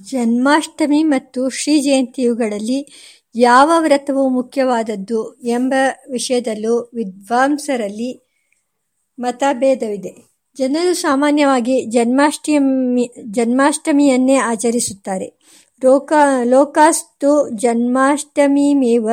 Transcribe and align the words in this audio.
ಜನ್ಮಾಷ್ಟಮಿ 0.00 1.02
ಮತ್ತು 1.02 1.48
ಶ್ರೀ 1.48 1.80
ಜಯಂತಿಯುಗಳಲ್ಲಿ 1.80 2.92
ಯಾವ 3.34 3.72
ವ್ರತವು 3.78 4.28
ಮುಖ್ಯವಾದದ್ದು 4.28 5.34
ಎಂಬ 5.34 5.74
ವಿಷಯದಲ್ಲೂ 6.10 6.90
ವಿದ್ವಾಂಸರಲ್ಲಿ 6.94 8.20
ಮತಭೇದವಿದೆ. 9.18 10.32
ಜನರು 10.58 10.94
ಸಾಮಾನ್ಯವಾಗಿ 10.94 11.84
ಜನ್ಮಾಷ್ಟಮಿ, 11.84 13.14
ಜನ್ಮಾಷ್ಟಮಿಯನ್ನೇ 13.22 14.34
ಆಚರಿಸುತ್ತಾರೆ. 14.34 15.34
ಲೋಕಾಸ್ತು 16.44 17.48
ಜನ್ಮಾಷ್ಟಮಿಮೇವ 17.48 19.10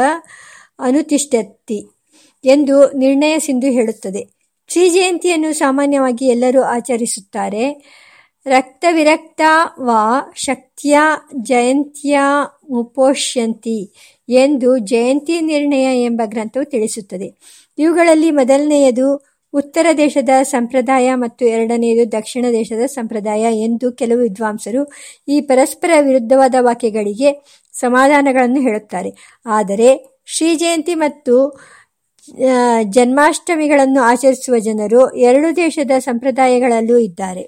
ಅನುತಿಷ್ಠತಿ 0.80 1.89
ಎಂದು 2.43 2.91
ನಿರ್ಣಯ 2.91 3.39
ಸಿಂಧು 3.39 3.68
ಹೇಳುತ್ತದೆ. 3.68 4.27
ಶ್ರೀ 4.68 4.89
ಜಯಂತಿಯನ್ನು 4.89 5.54
ಸಾಮಾನ್ಯವಾಗಿ 5.54 6.25
ಎಲ್ಲರೂ 6.27 6.61
ಆಚರಿಸುತ್ತಾರೆ. 6.61 7.84
ರಕ್ತವಿರಕ್ತಾ 8.46 9.52
ವಾ 9.80 10.02
ಶಕ್ತ್ಯಾ 10.36 11.04
ಮುಪೋಷ್ಯಂತಿ 12.70 13.80
ಎಂದು 14.30 14.77
ಜಯಂತಿ 14.77 15.41
ನಿರ್ಣಯ 15.41 15.88
ಎಂಬ 16.04 16.22
ಗ್ರಂಥವು 16.26 16.66
ತಿಳಿಸುತ್ತದೆ. 16.66 17.27
ಇವುಗಳಲ್ಲಿ 17.77 18.32
ಮೊದಲನೆಯದು 18.32 19.08
ಉತ್ತರ 19.54 19.88
ದೇಶದ 19.98 20.30
ಸಂಪ್ರದಾಯ 20.44 21.16
ಮತ್ತು 21.16 21.46
ಎರಡನೆಯದು 21.46 22.12
ದಕ್ಷಿಣ 22.12 22.46
ದೇಶದ 22.52 22.86
ಸಂಪ್ರದಾಯ 22.86 23.44
ಎಂದು 23.63 23.91
ಕೆಲವು 23.91 24.20
ವಿದ್ವಾಂಸರು 24.20 24.82
ಈ 25.27 25.41
ಪರಸ್ಪರ 25.41 25.91
ವಿರುದ್ಧವಾದ 25.99 26.55
ವಾಕ್ಯಗಳಿಗೆ 26.60 27.32
ಸಮಾಧಾನಗಳನ್ನು 27.74 28.62
ಹೇಳುತ್ತಾರೆ. 28.62 29.41
ಆದರೆ 29.46 29.90
ಶ್ರೀ 30.26 30.55
ಜಯಂತಿ 30.55 30.96
ಮತ್ತು 30.96 31.35
ಜನ್ಮಾಷ್ಟಮಿಗಳನ್ನು 32.90 34.02
ಆಚರಿಸುವ 34.02 34.58
ಜನರು 34.60 35.02
ಎರಡು 35.20 35.55
ದೇಶದ 35.55 35.91
ಸಂಪ್ರದಾಯಗಳಲ್ಲೂ 35.99 36.98
ಇದ್ದಾರೆ. 36.98 37.44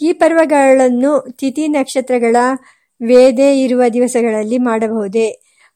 ಈ 0.02 0.14
ಪರ್ವಗಳನ್ನು 0.14 1.34
ತಿಥಿ 1.40 1.68
ನಕ್ಷತ್ರಗಳ 1.68 2.36
ವೇದೆ 3.02 3.60
ಇರುವ 3.62 3.84
ದಿವಸಗಳಲ್ಲಿ 3.94 4.58
ಮಾಡಬಹುದೇ 4.58 5.28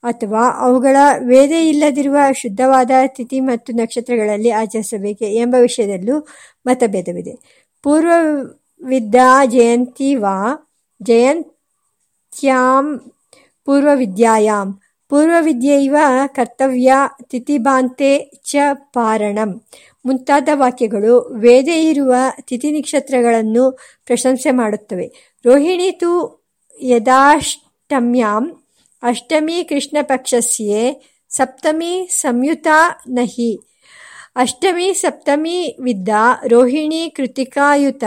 ಅಥವಾ 0.07 0.43
ಅವುಗಳ 0.59 0.97
ವೇದೆ 1.27 1.69
ಇಲ್ಲದಿರುವ 1.69 2.17
ಶುದ್ಧವಾದ 2.35 2.91
ತಿಥಿ 3.07 3.39
ಮತ್ತು 3.39 3.73
ನಕ್ಷತ್ರಗಳಲ್ಲಿ 3.73 4.51
ಆಚರಿಸಬೇಕೆ 4.51 5.25
ಎಂಬ 5.35 5.55
ವಿಷಯದಲ್ಲೂ 5.59 6.27
ಮತಭೇದವಿದೆ. 6.65 7.33
ಪೂರ್ವವಿದ್ಯಾ 7.83 9.45
ಜಯಂತಿ 9.45 10.15
ವಾ 10.15 10.39
ಜಯಂತ್ಯಾಂ 11.03 12.85
ಪೂರ್ವವಿದ್ಯಾಯಾಮ್ 13.65 14.73
ಪೂರ್ವವಿದ್ಯೆಯವ 15.09 15.95
ಕರ್ತವ್ಯ 16.27 16.93
ತಿಥಿಭಾಂತೆ 17.29 18.09
ಚ 18.45 18.55
ಪಾರಣಂ 18.73 19.51
ಮುಂತಾದ 20.05 20.49
ವಾಕ್ಯಗಳು 20.53 21.13
ವೇದೆ 21.39 21.77
ಇರುವ 21.89 22.13
ತಿಥಿ-ನಕ್ಷತ್ರಗಳನ್ನು 22.41 23.63
ಪ್ರಶಂಸೆ 24.05 24.51
ಮಾಡುತ್ತವೆ. 24.51 25.07
ರೋಹಿಣಿ 25.45 25.91
ತು 25.91 26.11
ಯದಾಷ್ಟಮ್ಯಾಂ 26.81 28.45
ಅಷ್ಟಮೀ 29.03 29.63
ಕೃಷ್ಣಪಕ್ಷಸ್ಯೆ, 29.63 31.01
ಸಪ್ತಮಿ 31.29 32.07
ಸಂಯುತಾ 32.11 33.03
ನಹಿ 33.07 33.59
ಅಷ್ಟಮಿ 34.35 34.93
ಸಪ್ತಮಿ 34.93 35.77
ವಿದ್ದ, 35.81 36.09
ರೋಹಿಣಿ 36.47 37.13
ಕೃತಿಕಾಯುತ, 37.15 38.03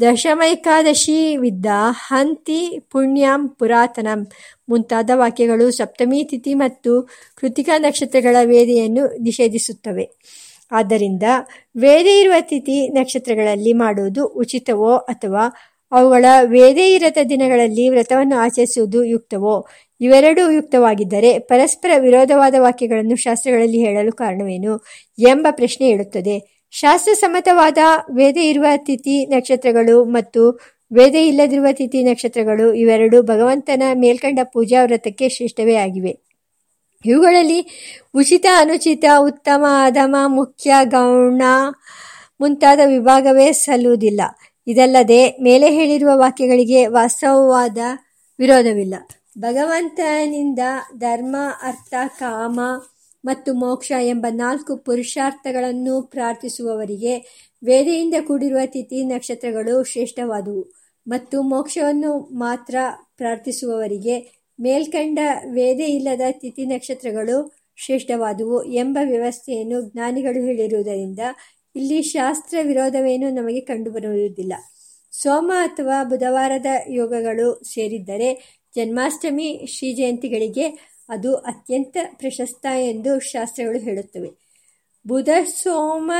ದಶಮೈಕಾದಶಿ 0.00 1.36
ವಿದ್ದ, 1.36 1.66
ಹಂತಿ 1.90 2.78
ಪುಣ್ಯಂ 2.90 3.48
ಪುರಾತನಂ 3.48 4.26
ಮುಂತಾದ 4.68 5.10
ವಾಕ್ಯಗಳು 5.14 5.70
ಸಪ್ತಮಿ 5.70 6.24
ತಿಥಿ 6.24 6.54
ಮತ್ತು 6.54 7.08
ಕೃತಿಕಾ 7.36 7.78
ನಕ್ಷತ್ರಗಳ 7.78 8.36
ವೇದಿಯನ್ನು 8.44 9.22
ನಿಷೇಧಿಸುತ್ತವೆ. 9.22 10.08
ಆದ್ದರಿಂದ 10.72 11.22
ವೇದೆ 11.76 12.20
ಇರುವ 12.20 12.34
ತಿಥಿ 12.40 12.88
ನಕ್ಷತ್ರಗಳಲ್ಲಿ 12.88 13.72
ಮಾಡುವುದು 13.72 14.26
ಉಚಿತವೋ 14.26 14.96
ಅಥವಾ 14.96 15.44
ಅವುಗಳ 15.92 16.24
ವೇದೇ 16.44 16.94
ಇರದ 16.94 17.16
ದಿನಗಳಲ್ಲಿ 17.28 17.88
ವ್ರತವನ್ನು 17.88 18.36
ಆಚರಿಸುವುದು 18.36 19.04
ಯುಕ್ತವೋ 19.04 19.66
ಇವೆರಡೂ 20.02 20.50
ಯುಕ್ತವಾಗಿದ್ದರೆ 20.50 21.38
ಪರಸ್ಪರ 21.38 21.90
ವಿರೋಧವಾದ 21.98 22.54
ವಾಕ್ಯಗಳನ್ನು 22.58 23.16
ಶಾಸ್ತ್ರಗಳಲ್ಲಿ 23.16 23.78
ಹೇಳಲು 23.78 24.12
ಕಾರಣವೇನು 24.12 24.84
ಎಂಬ 25.18 25.46
ಪ್ರಶ್ನೆ 25.50 25.88
ಏಳುತ್ತದೆ. 25.88 26.66
ಶಾಸ್ತ್ರಸಮ್ಮತವಾದ 26.70 27.78
ವೇದ 28.14 28.36
ಇರುವ 28.36 28.64
ತಿಥಿ 28.76 29.26
ನಕ್ಷತ್ರಗಳು 29.26 30.04
ಮತ್ತು 30.04 30.60
ವೇದ 30.92 31.14
ಇಲ್ಲದಿರುವ 31.14 31.66
ತಿಥಿ 31.72 32.02
ನಕ್ಷತ್ರಗಳು 32.04 32.74
ಇವೆರಡು 32.74 33.22
ಭಗವಂತನ 33.22 33.82
ಮೇಲ್ಕಂಡ 33.94 34.38
ಪೂಜಾ 34.52 34.84
ವ್ರತಕ್ಕೆ 34.84 35.28
ಶ್ರೇಷ್ಠವೇ 35.28 35.74
ಆಗಿವೆ. 35.74 36.18
ಇವುಗಳಲ್ಲಿ 37.04 37.66
ಉಚಿತ, 38.14 38.46
ಅನುಚಿತ, 38.56 39.04
ಉತ್ತಮ 39.18 39.64
ಅಧಮ 39.84 40.16
ಮುಖ್ಯ, 40.26 40.74
ಗೌಣ 40.84 41.42
ಮುಂತಾದ 42.40 42.80
ವಿಭಾಗವೇ 42.86 43.52
ಸಲ್ಲುವುದಿಲ್ಲ. 43.52 44.20
ಇದಲ್ಲದೆ 44.66 45.36
ಮೇಲೆ 45.42 45.70
ಹೇಳಿರುವ 45.70 46.10
ವಾಕ್ಯಗಳಿಗೆ 46.14 46.86
ವಾಸ್ತವವಾದ 46.86 47.78
ವಿರೋಧವಿಲ್ಲ. 48.38 48.94
ಭಗವಂತನಿಂದ 49.38 50.58
ಧರ್ಮ, 50.98 51.36
ಅರ್ಥ, 51.62 51.94
ಕಾಮ 52.18 52.60
ಮತ್ತು 53.24 53.54
ಮೋಕ್ಷ 53.54 53.92
ಎಂಬ 54.00 54.26
ನಾಲ್ಕು 54.30 54.76
ಪುರುಷಾರ್ಥಗಳನ್ನು 54.76 56.02
ಪ್ರಾರ್ಥಿಸುವವರಿಗೆ 56.02 57.18
ವೇದೆಯಿಂದ 57.64 58.14
ಕೂಡಿರುವ 58.26 58.58
ತಿಥಿ 58.66 59.04
ನಕ್ಷತ್ರಗಳು 59.04 59.84
ಶ್ರೇಷ್ಠವಾದುವು 59.84 60.72
ಮತ್ತು 61.06 61.42
ಮೋಕ್ಷವನ್ನು 61.42 62.18
ಮಾತ್ರ 62.18 62.76
ಪ್ರಾರ್ಥಿಸುವವರಿಗೆ 63.16 64.44
ಮೇಲ್ಕಂಡ 64.60 65.18
ವೇದೆ 65.52 65.84
ಇಲ್ಲದ 65.84 66.20
ತಿಥಿ 66.30 66.66
ನಕ್ಷತ್ರಗಳು 66.66 67.56
ಶ್ರೇಷ್ಠವಾದುವು 67.76 68.64
ಎಂಬ 68.64 68.98
ವ್ಯವಸ್ಥೆಯನ್ನು 69.08 69.82
ಜ್ಞಾನಿಗಳು 69.82 70.46
ಹೇಳಿರುವುದರಿಂದ 70.46 71.18
ಇಲ್ಲಿ 71.76 72.02
ಶಾಸ್ತ್ರ 72.02 72.56
ವಿರೋಧವೇನೂ 72.62 73.30
ನಮಗೆ 73.30 73.60
ಕಂಡುಬರುವುದಿಲ್ಲ. 73.60 74.52
ಸೋಮ 75.12 75.52
ಅಥವಾ 75.56 76.04
ಬುಧವಾರದ 76.04 76.66
ಯೋಗಗಳು 76.88 77.62
ಸೇರಿದ್ದರೆ 77.74 78.61
ಜನ್ಮಾಷ್ಟಮಿ 78.76 79.66
ಶ್ರೀ 79.66 79.92
ಜಯಂತಿಗಳಿಗೆ 79.92 80.66
ಅದು 81.08 81.34
ಅತ್ಯಂತ 81.34 81.96
ಪ್ರಶಸ್ತ 82.16 82.66
ಎಂದು 82.66 83.20
ಶಾಸ್ತ್ರಗಳು 83.20 83.78
ಹೇಳುತ್ತವೆ. 83.78 84.30
ಬುಧ 85.06 85.28
ಸೋಮ 85.44 86.12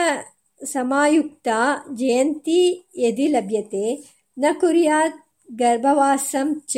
ಸಮಾಯುಕ್ತ 0.65 1.49
ಜಯಂತಿ 1.95 2.89
ಯದಿ 2.97 3.27
ಲಭ್ಯತೆ, 3.27 4.05
ನ 4.39 4.45
ಕುರ್ಯಾತ್ 4.53 5.21
ಗರ್ಭವಾಸಂ 5.53 6.63
ಚ 6.69 6.77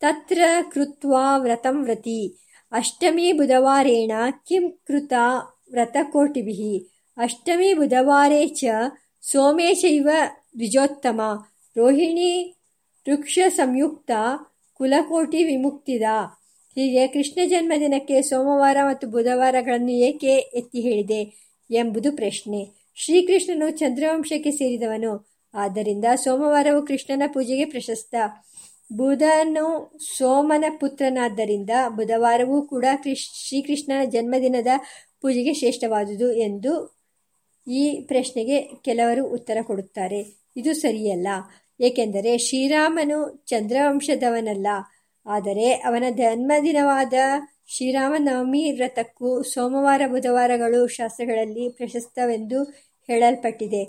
ತತ್ರ 0.00 0.40
ಕೃತ್ವಾ 0.72 1.36
ವ್ರತಂ 1.36 1.82
ವ್ರತಿ, 1.82 2.34
ಅಷ್ಟಮಿ 2.72 3.32
ಬುಧವಾರೇಣ 3.32 4.12
ಕಿಂ 4.46 4.70
ಕೃತ 4.70 5.12
ವ್ರತಕೋಟಿಭಿಃ, 5.70 6.62
ಅಷ್ಟಮಿ 7.16 7.74
ಬುಧವಾರೇ 7.74 8.46
ಚ 8.46 8.64
ಸೋಮೇ 9.22 9.74
ಚೈವ 9.74 10.08
ರೋಹಿಣಿ 11.76 12.56
ವೃಕ್ಷ 13.06 13.38
ವೃಷಸಂಯುಕ್ತಾ 13.44 14.49
ಕುಲಕೋಟಿ 14.80 15.44
ವಿಮುಕ್ತಿದ 15.44 16.02
ಹೀಗೆ 16.74 17.06
ಕೃಷ್ಣ 17.06 17.40
ಜನ್ಮದಿನಕ್ಕೆ 17.44 18.22
ಸೋಮವಾರ 18.22 18.76
ಮತ್ತು 18.88 19.08
ಬುಧವಾರಗಳನ್ನು 19.08 19.90
ಏಕೆ 19.90 20.36
ಎತ್ತಿ 20.36 20.80
ಹೇಳಿದೆ 20.80 21.20
ಎಂಬುದು 21.70 22.12
ಪ್ರಶ್ನೆ. 22.12 22.92
ಶ್ರೀಕೃಷ್ಣನು 22.96 23.70
ಚಂದ್ರವಂಶಕ್ಕೆ 23.70 24.50
ಸೇರಿದವನು. 24.50 25.30
ಆದ್ದರಿಂದ 25.54 26.04
ಸೋಮವಾರವು 26.14 26.86
ಕೃಷ್ಣನ 26.86 27.22
ಪೂಜೆಗೆ 27.26 27.64
ಪ್ರಶಸ್ತ. 27.64 28.14
ಬುಧನು 28.92 29.92
ಸೋಮನ 30.16 30.64
ಪುತ್ರನಾದ್ದರಿಂದ 30.80 31.70
ಬುಧವಾರವೂ 31.88 32.62
ಕೂಡ 32.62 32.84
ಶ್ರೀಕೃಷ್ಣನ 33.14 34.04
ಜನ್ಮದಿನದ 34.04 34.66
ಪೂಜೆಗೆ 35.20 35.54
ಶ್ರೇಷ್ಠವಾದುದು 35.54 36.32
ಎಂದು 36.32 37.00
ಈ 37.68 38.00
ಪ್ರಶ್ನೆಗೆ 38.00 38.62
ಕೆಲವರು 38.62 39.26
ಉತ್ತರ 39.26 39.58
ಕೊಡುತ್ತಾರೆ. 39.62 40.40
ಇದು 40.56 40.72
ಸರಿಯಲ್ಲ. 40.74 41.28
ಏಕೆಂದರೆ 41.80 42.38
ಶ್ರೀರಾಮನು 42.38 43.18
ಚಂದ್ರವಂಶದವನಲ್ಲ. 43.46 44.66
ಆದರೆ 45.26 45.72
ಅವನ 45.86 46.04
ಜನ್ಮದಿನವಾದ 46.10 47.14
ಶ್ರೀರಾಮನವಮಿ 47.68 48.72
ವ್ರತಕ್ಕೂ 48.72 49.42
ಸೋಮವಾರ 49.42 50.02
ಬುಧವಾರಗಳು 50.06 50.86
ಶಾಸ್ತ್ರಗಳಲ್ಲಿ 50.86 51.68
ಪ್ರಶಸ್ತವೆಂದು 51.68 52.60
ಹೇಳಲ್ಪಟ್ಟಿದೆ. 53.08 53.82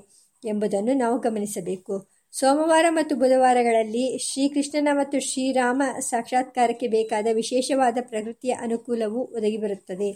ಎಂಬುದನ್ನು 0.43 0.93
ನಾವು 0.93 1.19
ಗಮನಿಸಬೇಕು 1.19 1.95
ಸೋಮವಾರ 2.33 2.85
ಮತ್ತು 2.89 3.15
ಬುಧವಾರಗಳಲ್ಲಿ 3.15 4.17
ಶ್ರೀಕೃಷ್ಣನ 4.17 4.89
ಮತ್ತು 4.91 5.19
ಶ್ರೀರಾಮ 5.19 5.81
ಸಾಕ್ಷಾತ್ಕಾರಕ್ಕೆ 5.99 6.87
ಬೇಕಾದ 6.87 7.27
ವಿಶೇಷವಾದ 7.31 7.97
ಪ್ರಕೃತಿಯ 8.01 8.53
ಅನುಕೂಲವು 8.61 9.21
ಒದಗಿಬರುತ್ತದೆ 9.35 10.09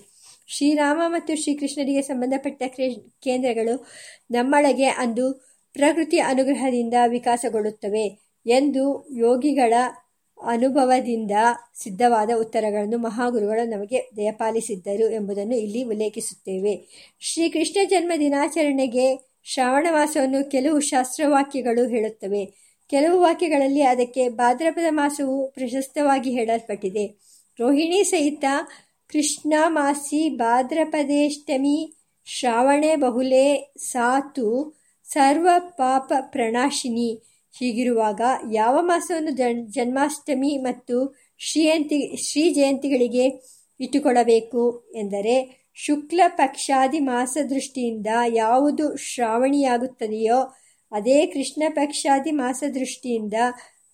ಶ್ರೀರಾಮ 0.47 1.01
ಮತ್ತು 1.07 1.35
ಶ್ರೀಕೃಷ್ಣರಿಗೆ 1.43 2.01
ಸಂಬಂಧಪಟ್ಟ 2.01 2.63
ಕೇಂದ್ರಗಳು 3.23 3.75
ನಮ್ಮೊಳಗೆ 4.31 4.85
ಅಂದು 4.85 5.25
ಪ್ರಕೃತಿ 5.75 6.19
ಅನುಗ್ರಹದಿಂದ 6.19 6.93
ವಿಕಾಸಗೊಳ್ಳುತ್ತವೆ 7.07 8.05
ಎಂದು 8.45 8.83
ಯೋಗಿಗಳ 9.17 9.73
ಅನುಭವದಿಂದ 10.43 11.31
ಸಿದ್ಧವಾದ 11.83 12.29
ಉತ್ತರಗಳನ್ನು 12.39 12.97
ಮಹಾಗುರುಗಳು 12.97 13.69
ನಮಗೆ 13.69 14.09
ದಯಪಾಲಿಸಿದ್ದರು 14.17 15.09
ಎಂಬುದನ್ನು 15.09 15.55
ಇಲ್ಲಿ 15.55 15.83
ಉಲ್ಲೇಖಿಸುತ್ತೇವೆ. 15.83 16.73
ಶ್ರೀಕೃಷ್ಣ 17.19 17.79
ಜನ್ಮ 17.89 18.11
ದಿನಾಚರಣೆಗೆ 18.19 19.07
ಶ್ರಾವಣ 19.43 19.87
ಮಾಸವನ್ನು 19.91 20.49
ಕೆಲವು 20.49 20.79
ಶಾಸ್ತ್ರವಾಕ್ಯಗಳು 20.79 21.87
ಹೇಳುತ್ತವೆ. 21.87 22.45
ಕೆಲವು 22.89 23.21
ವಾಕ್ಯಗಳಲ್ಲಿ 23.21 23.81
ಅದಕ್ಕೆ 23.81 24.29
ಭಾದ್ರಪದ 24.29 24.85
ಮಾಸವು 24.89 25.51
ಪ್ರಶಸ್ತವಾಗಿ 25.51 26.31
ಹೇಳಲ್ಪಟ್ಟಿದೆ. 26.31 27.05
ರೋಹಿಣಿ 27.59 28.03
ಸಹಿತ 28.03 28.45
ಕೃಷ್ಣ 29.09 29.53
ಮಾಸಿ 29.67 30.29
ಭಾದ್ರಪದೇಷ್ಟಮಿ 30.29 31.93
ಶ್ರಾವಣೆ 32.25 32.95
ಬಹುಲೆ 32.95 33.73
ಸಾತು 33.77 34.47
ಸರ್ವ 35.09 35.47
ಪಾಪ 35.59 36.13
ಪ್ರಣಾಶಿನಿ 36.19 37.21
ಹೀಗಿರುವಾಗ 37.59 38.21
ಯಾವ 38.51 38.79
ಮಾಸವನ್ನು 38.81 39.31
ಜನ್ಮಾಷ್ಟಮಿ 39.71 40.57
ಮತ್ತು 40.57 41.17
ಶ್ರೀಯಂತಿ, 41.39 42.15
ಶ್ರೀ 42.23 42.53
ಜಯಂತಿಗಳಿಗೆ 42.53 43.25
ಇಟ್ಟುಕೊಳ್ಳಬೇಕು 43.79 44.91
ಎಂದರೆ 44.95 45.65
ಶುಕ್ಲ 45.73 46.21
ಪಕ್ಷಾದಿ 46.27 46.99
ಮಾಸ 46.99 47.37
ದೃಷ್ಟಿಯಿಂದ 47.49 48.07
ಯಾವುದು 48.27 48.95
ಶ್ರಾವಣಿಯಾಗುತ್ತದೆಯೋ 48.97 50.39
ಅದೇ 50.91 51.25
ಕೃಷ್ಣ 51.25 51.63
ಪಕ್ಷಾದಿ 51.69 52.31
ಮಾಸ 52.31 52.63
ದೃಷ್ಟಿಯಿಂದ 52.73 53.33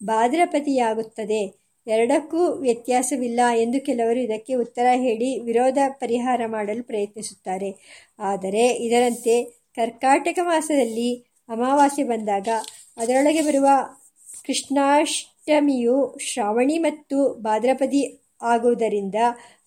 ಭಾದ್ರಪತಿಯಾಗುತ್ತದೆ 0.04 1.42
ಎರಡಕ್ಕೂ 1.88 2.38
ವ್ಯತ್ಯಾಸವಿಲ್ಲ 2.38 3.40
ಎಂದು 3.56 3.86
ಕೆಲವರು 3.86 4.20
ಇದಕ್ಕೆ 4.20 4.54
ಉತ್ತರ 4.56 4.88
ಹೇಳಿ 4.96 5.40
ವಿರೋಧ 5.40 5.78
ಪರಿಹಾರ 5.90 6.42
ಮಾಡಲು 6.48 6.84
ಪ್ರಯತ್ನಿಸುತ್ತಾರೆ. 6.84 7.72
ಆದರೆ 8.20 8.68
ಇದರಂತೆ 8.68 9.61
ಕರ್ಕಾಟಕ 9.76 10.40
ಮಾಸದಲ್ಲಿ 10.44 11.28
ಅಮಾವಾಸ್ಯೆ 11.50 12.04
ಬಂದಾಗ 12.04 12.48
ಅದರೊಳಗೆ 12.98 13.42
ಬರುವ 13.42 13.68
ಕೃಷ್ಣಾಷ್ಟಮಿಯು 14.46 16.16
ಶ್ರಾವಣಿ 16.20 16.78
ಮತ್ತು 16.78 17.34
ಭಾದ್ರಪದಿ 17.34 18.22
ಆಗುವುದರಿಂದ 18.42 19.16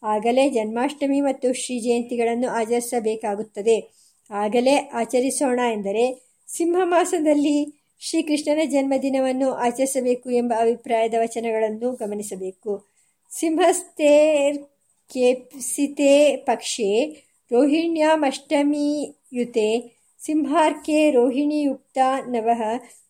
ಆಗಲೇ 0.02 0.48
ಜನ್ಮಾಷ್ಟಮಿ 0.48 1.20
ಮತ್ತು 1.20 1.52
ಶ್ರೀ 1.52 1.80
ಜಯಂತಿಗಳನ್ನು 1.80 2.48
ಆಚರಿಸಬೇಕಾಗುತ್ತದೆ. 2.48 3.94
ಆಗಲೇ 4.30 4.76
ಆಚರಿಸೋಣ 4.76 5.60
ಎಂದರೆ 5.72 6.24
ಸಿಂಹ 6.48 6.76
ಮಾಸದಲ್ಲಿ 6.84 7.84
ಶ್ರೀಕೃಷ್ಣನ 8.00 8.58
ಜನ್ಮದಿನವನ್ನು 8.64 9.52
ಆಚರಿಸಬೇಕು 9.52 10.30
ಎಂಬ 10.30 10.52
ಅಭಿಪ್ರಾಯದ 10.60 11.14
ವಚನಗಳನ್ನು 11.20 11.92
ಗಮನಿಸಬೇಕು. 11.92 12.86
ಸಿಂಹಸ್ಥೇರ್ 13.30 14.58
ಕೇಪ್ಸಿತೆ 15.10 16.36
ಪಕ್ಷೆ 16.36 17.16
ರೋಹಿಣ್ಯಾಮಷ್ಟಮಿಯುತೆ 17.50 19.94
ಸಿಂಹಾರ್ಕೆ 20.26 21.11
ರೋಹಿಣಿಯುಕ್ತ 21.11 21.99
ನವಃ 22.26 22.61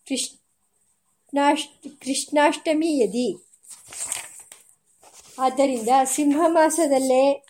ಕೃಷ್ಣಾಷ್ಟ 0.08 1.86
ಕೃಷ್ಣಾಷ್ಟಮಿ 1.86 2.98
ಯದಿ. 2.98 3.28
ಆದ್ದರಿಂದ 5.38 5.88
ಸಿಂಹ 6.04 6.40
ಮಾಸದಲ್ಲೇ 6.46 7.46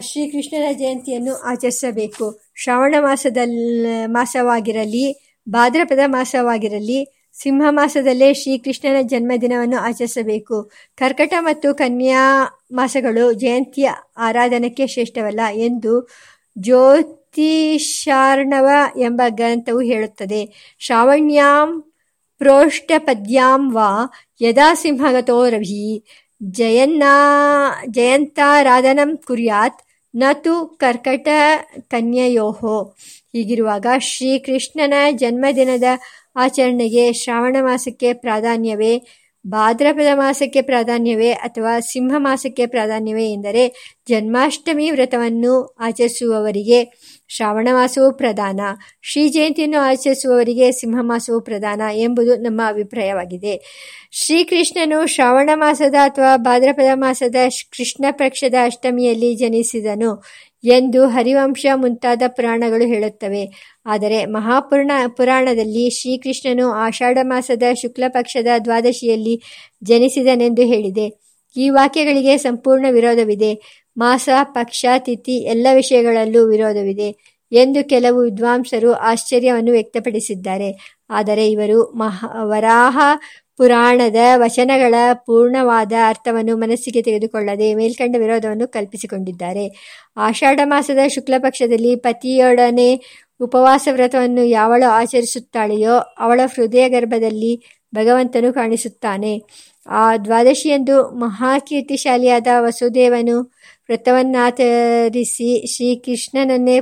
ಶ್ರೀಕೃಷ್ಣನ 0.00 0.72
ಜಯಂತಿಯನ್ನು 0.72 1.34
ಆಚರಿಸಬೇಕು. 1.34 2.40
ಶ್ರಾವಣ 2.54 2.94
ಮಾಸದಲ್ಲಿ 3.00 4.06
ಮಾಸವಾಗಿರಲಿ, 4.06 5.06
ಭಾದ್ರಪದ 5.48 5.98
ಮಾಸವಾಗಿರಲಿ, 6.06 7.30
ಸಿಂಹ 7.42 7.66
ಮಾಸದಲ್ಲೇ 7.70 8.34
ಶ್ರೀಕೃಷ್ಣನ 8.34 8.96
ಜನ್ಮದಿನವನ್ನು 9.02 9.78
ಆಚರಿಸಬೇಕು. 9.78 10.70
ಕರ್ಕಟ 10.94 11.34
ಮತ್ತು 11.38 11.74
ಕನ್ಯಾ 11.74 12.22
ಮಾಸಗಳು 12.72 13.32
ಜಯಂತಿಯ 13.32 13.90
ಆರಾಧನೆಗೆ 14.16 14.86
ಶ್ರೇಷ್ಠವಲ್ಲ 14.86 15.40
ಎಂದು 15.52 15.94
ಜ್ಯೋತಿಷಾರ್ಣವ 17.34 18.68
ಎಂಬ 18.98 19.22
ಗ್ರಂಥವು 19.28 19.80
ಹೇಳುತ್ತದೆ. 19.80 20.40
ಶ್ರಾವಣ್ಯಾಂ 20.78 21.82
ಪ್ರೋಷ್ಠಪದ್ಯಾಂ 22.38 23.72
ವಾ 23.72 23.90
ಯದಾ 24.42 24.74
ಸಿಂಹಗತೋ 24.74 25.48
ರವಿ. 25.48 26.04
ಜಯನ್ನಾ, 26.42 27.14
ಜಯಂತಾರಾಧನಂ 27.86 29.16
ಕುರ್ಯಾತ್ 29.16 29.80
ನತು 30.14 30.66
ಕರ್ಕಟ 30.80 31.28
ಕನ್ಯೆಯೋಹೋ 31.88 32.76
ಹೀಗಿರುವಾಗ 33.32 33.86
ಶ್ರೀಕೃಷ್ಣನ 33.98 34.94
ಜನ್ಮದಿನದ 35.10 35.88
ಆಚರಣೆಗೆ 36.36 37.12
ಶ್ರಾವಣ 37.12 37.56
ಮಾಸಕ್ಕೆ 37.60 38.12
ಪ್ರಾಧಾನ್ಯವೇ, 38.12 39.02
ಭಾದ್ರಪದ 39.46 40.10
ಮಾಸಕ್ಕೆ 40.14 40.62
ಪ್ರಾಧಾನ್ಯವೇ 40.62 41.30
ಅಥವಾ 41.32 41.80
ಸಿಂಹ 41.80 42.14
ಮಾಸಕ್ಕೆ 42.16 42.66
ಪ್ರಾಧಾನ್ಯವೇ 42.66 43.26
ಎಂದರೆ 43.32 43.64
ಜನ್ಮಾಷ್ಟಮಿ 44.08 44.90
ವ್ರತವನ್ನು 44.90 45.76
ಆಚರಿಸುವವರಿಗೆ 45.80 46.78
ಶ್ರಾವಣ 47.32 47.68
ಮಾಸವು 47.72 48.16
ಪ್ರಧಾನ. 48.16 48.60
ಶ್ರೀ 49.02 49.28
ಜಯಂತಿಯನ್ನು 49.28 49.78
ಆಚರಿಸುವವರಿಗೆ 49.78 50.72
ಸಿಂಹ 50.72 50.98
ಮಾಸವು 51.00 51.40
ಪ್ರಧಾನ 51.40 51.82
ಎಂಬುದು 51.94 52.36
ನಮ್ಮ 52.36 52.60
ಅಭಿಪ್ರಾಯವಾಗಿದೆ. 52.68 53.54
ಶ್ರೀಕೃಷ್ಣನು 54.12 55.06
ಶ್ರಾವಣ 55.06 55.50
ಮಾಸದ 55.54 55.94
ಅಥವಾ 55.94 56.36
ಭಾದ್ರಪದ 56.36 56.90
ಮಾಸದ 56.94 57.36
ಕೃಷ್ಣ 57.76 58.04
ಪಕ್ಷದ 58.10 58.54
ಅಷ್ಟಮಿಯಲ್ಲಿ 58.64 59.34
ಜನಿಸಿದನು 59.34 60.22
ಎಂದು 60.64 61.06
ಹರಿವಂಶ 61.06 61.66
ಮುಂತಾದ 61.74 62.22
ಪುರಾಣಗಳು 62.28 62.86
ಹೇಳುತ್ತವೆ. 62.86 63.44
ಆದರೆ 63.86 64.24
ಮಹಾಪುರಾಣ 64.24 64.90
ಪುರಾಣದಲ್ಲಿ 65.08 65.90
ಶ್ರೀಕೃಷ್ಣನು 65.90 66.68
ಆಷಾಢ 66.68 67.18
ಮಾಸದ 67.22 67.62
ಶುಕ್ಲ 67.82 68.04
ಪಕ್ಷದ 68.08 68.46
ದ್ವಾದಶಿಯಲ್ಲಿ 68.64 69.42
ಜನಿಸಿದನೆಂದು 69.84 70.62
ಹೇಳಿದೆ. 70.62 71.30
ಈ 71.56 71.68
ವಾಕ್ಯಗಳಿಗೆ 71.68 72.38
ಸಂಪೂರ್ಣ 72.38 72.86
ವಿರೋಧವಿದೆ. 72.90 73.79
ಮಾಸ, 74.00 74.28
ಪಕ್ಷ, 74.42 74.86
ತಿಥಿ 74.98 75.36
ಎಲ್ಲ 75.44 75.66
ವಿಷಯಗಳಲ್ಲೂ 75.74 76.46
ವಿರೋಧವಿದೆ 76.46 77.38
ಎಂದು 77.52 77.88
ಕೆಲವು 77.88 78.22
ವಿದ್ವಾಂಸರು 78.22 78.92
ಆಶ್ಚರ್ಯವನ್ನು 78.92 79.72
ವ್ಯಕ್ತಪಡಿಸಿದ್ದಾರೆ. 79.72 80.98
ಆದರೆ 81.10 81.50
ಇವರು 81.50 81.82
ಮಹಾ, 81.82 82.44
ವರಾಹ 82.44 82.98
ಪುರಾಣದ 83.56 84.16
ವಚನಗಳ 84.36 84.94
ಪೂರ್ಣವಾದ 85.12 85.92
ಅರ್ಥವನ್ನು 86.08 86.56
ಮನಸ್ಸಿಗೆ 86.56 87.02
ತೆಗೆದುಕೊಳ್ಳದೆ 87.02 87.74
ಮೇಲ್ಕಂಡ 87.74 88.16
ವಿರೋಧವನ್ನು 88.18 88.68
ಕಲ್ಪಿಸಿಕೊಂಡಿದ್ದಾರೆ. 88.68 89.64
ಆಷಾಢ 90.16 90.60
ಮಾಸದ 90.64 90.98
ಶುಕ್ಲ 91.08 91.34
ಪಕ್ಷದಲ್ಲಿ 91.38 91.96
ಪತಿಯೊಡನೆ 91.96 93.00
ಉಪವಾಸ 93.40 93.88
ವ್ರತವನ್ನು 93.92 94.44
ಯಾವಳು 94.44 94.90
ಆಚರಿಸುತ್ತಾಳೆಯೋ 94.90 95.94
ಅವಳ 96.18 96.40
ಹೃದಯ 96.56 96.88
ಗರ್ಭದಲ್ಲಿ 96.88 97.52
ಭಗವಂತನು 97.94 98.52
ಕಾಣಿಸುತ್ತಾನೆ. 98.52 99.42
ಆ 99.88 100.16
ದ್ವಾದಶಿಯಂದು 100.16 101.10
ಮಹಾಕೀರ್ತಿಶಾಲಿಯಾದ 101.10 102.46
ವಸುದೇವನು 102.58 103.52
ವ್ರತವನ್ನಾಚರಿಸಿ 103.90 105.66
ಶ್ರೀಕೃಷ್ಣನನ್ನೇ 105.66 106.80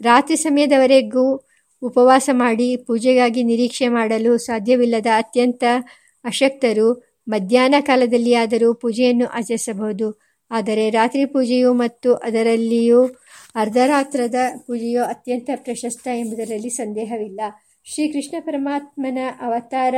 ರಾತ್ರಿ 0.00 0.36
ಸಮಯದವರೆಗೂ 0.36 1.47
ಉಪವಾಸ 1.82 2.30
ಮಾಡಿ 2.32 2.76
ಪೂಜೆಗಾಗಿ 2.76 3.42
ನಿರೀಕ್ಷೆ 3.42 3.88
ಮಾಡಲು 3.88 4.38
ಸಾಧ್ಯವಿಲ್ಲದ 4.38 5.06
ಅತ್ಯಂತ 5.16 5.64
ಅಶಕ್ತರು 6.24 7.08
ಮಧ್ಯಾಹ್ನ 7.28 7.74
ಕಾಲದಲ್ಲಿಯಾದರೂ 7.80 8.74
ಪೂಜೆಯನ್ನು 8.74 9.26
ಆಚರಿಸಬಹುದು. 9.26 10.20
ಆದರೆ 10.50 10.90
ರಾತ್ರಿ 10.90 11.24
ಪೂಜೆಯು 11.24 11.72
ಮತ್ತು 11.72 12.14
ಅದರಲ್ಲಿಯೂ 12.14 13.06
ಅರ್ಧರಾತ್ರದ 13.54 14.34
ಪೂಜೆಯು 14.66 15.02
ಅತ್ಯಂತ 15.02 15.50
ಪ್ರಶಸ್ತ 15.56 16.08
ಎಂಬುದರಲ್ಲಿ 16.08 16.70
ಸಂದೇಹವಿಲ್ಲ. 16.70 17.40
ಶ್ರೀಕೃಷ್ಣ 17.84 18.36
ಪರಮಾತ್ಮನ 18.40 19.18
ಅವತಾರ 19.40 19.94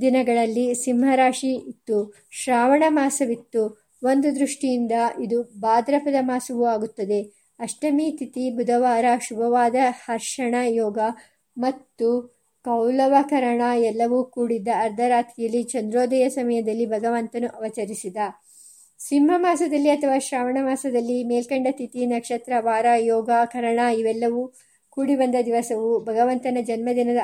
ದಿನಗಳಲ್ಲಿ 0.00 0.74
ಸಿಂಹರಾಶಿ 0.74 1.54
ಇತ್ತು. 1.68 2.26
ಶ್ರಾವಣ 2.30 2.82
ಮಾಸವಿತ್ತು. 2.88 3.86
ಒಂದು 4.02 4.34
ದೃಷ್ಟಿಯಿಂದ 4.40 4.92
ಇದು 5.22 5.42
ಭಾದ್ರಪದ 5.42 6.14
ಮಾಸವೂ 6.20 6.64
ಆಗುತ್ತದೆ. 6.64 7.45
ಅಷ್ಟಮಿ 7.60 8.16
ತಿಥಿ, 8.18 8.50
ಬುಧವಾರ, 8.50 9.04
ಶುಭವಾದ, 9.28 9.74
ಹರ್ಷಣ, 10.04 10.54
ಯೋಗ 10.68 10.98
ಮತ್ತು 11.56 12.08
ಕೌಲವಕರಣ 12.64 13.62
ಎಲ್ಲವೂ 13.78 14.24
ಕೂಡಿದ್ದ 14.24 14.68
ಅರ್ಧರಾತ್ರಿಯಲ್ಲಿ 14.76 15.62
ಚಂದ್ರೋದಯ 15.62 16.28
ಸಮಯದಲ್ಲಿ 16.28 16.86
ಭಗವಂತನು 16.86 17.48
ಅವಚರಿಸಿದ 17.48 18.16
ಸಿಂಹ 19.00 19.30
ಮಾಸದಲ್ಲಿ 19.36 19.90
ಅಥವಾ 19.90 20.18
ಶ್ರಾವಣ 20.18 20.58
ಮಾಸದಲ್ಲಿ 20.62 21.24
ಮೇಲ್ಕಂಡ 21.24 21.66
ತಿಥಿ, 21.70 22.06
ನಕ್ಷತ್ರ, 22.06 22.52
ವಾರ, 22.58 22.86
ಯೋಗ, 22.98 23.30
ಕರಣ 23.44 23.80
ಇವೆಲ್ಲವೂ 23.98 24.42
ಕೂಡಿ 24.90 25.16
ಬಂದ 25.16 25.34
ದಿವಸವು 25.44 26.04
ಭಗವಂತನ 26.04 26.58
ಜನ್ಮದಿನದ 26.60 27.16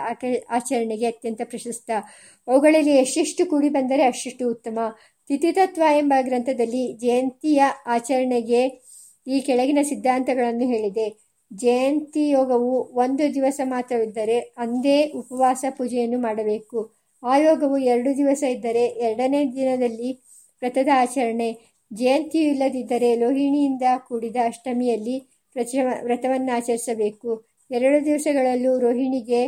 ಆಚರಣೆಗೆ 0.51 1.07
ಅತ್ಯಂತ 1.07 1.41
ಪ್ರಶಸ್ತ. 1.45 1.91
ಅವುಗಳಲ್ಲಿ 2.49 2.91
ಎಷ್ಟೆಷ್ಟು 2.91 3.47
ಕೂಡಿ 3.47 3.69
ಬಂದರೆ 3.69 4.03
ಅಷ್ಟೆಷ್ಟು 4.03 4.51
ಉತ್ತಮ. 4.51 4.79
ತಿಥಿತತ್ವ 5.29 5.83
ಎಂಬ 5.97 6.13
ಗ್ರಂಥದಲ್ಲಿ 6.23 6.93
ಜಯಂತಿಯ 6.93 7.63
ಆಚರಣೆಗೆ 7.87 8.63
ಈ 9.27 9.41
ಕೆಳಗಿನ 9.41 9.81
ಸಿದ್ಧಾಂತಗಳನ್ನು 9.83 10.67
ಹೇಳಿದೆ. 10.67 11.07
ಜಯಂತಿ 11.51 12.29
ಯೋಗವು 12.29 12.73
ಒಂದು 13.05 13.25
ದಿವಸ 13.35 13.61
ಮಾತ್ರವಿದ್ದರೆ 13.65 14.39
ಅಂದೇ 14.59 14.99
ಉಪವಾಸ 15.15 15.65
ಪೂಜೆಯನ್ನು 15.71 16.19
ಮಾಡಬೇಕು. 16.19 16.79
ಆ 17.23 17.37
ಯೋಗವು 17.39 17.79
ಎರಡು 17.79 18.17
ದಿವಸ 18.17 18.43
ಇದ್ದರೆ 18.43 18.85
ಎರಡನೇ 19.07 19.41
ದಿನದಲ್ಲಿ 19.53 20.11
ವ್ರತದ 20.63 20.89
ಆಚರಣೆ. 20.95 21.51
ಜಯಂತಿಯು 21.91 22.51
ಇಲ್ಲದಿದ್ದರೆ 22.51 23.17
ಲೋಹಿಣಿಯಿಂದ 23.17 23.87
ಕೂಡಿದ 24.09 24.37
ಅಷ್ಟಮಿಯಲ್ಲಿ 24.45 25.17
ವ್ರತವನ್ನು 26.05 26.53
ಆಚರಿಸಬೇಕು 26.57 27.31
ಎರಡು 27.71 27.99
ದಿವಸಗಳಲ್ಲೂ 28.05 28.79
ರೋಹಿಣಿಗೆ 28.79 29.43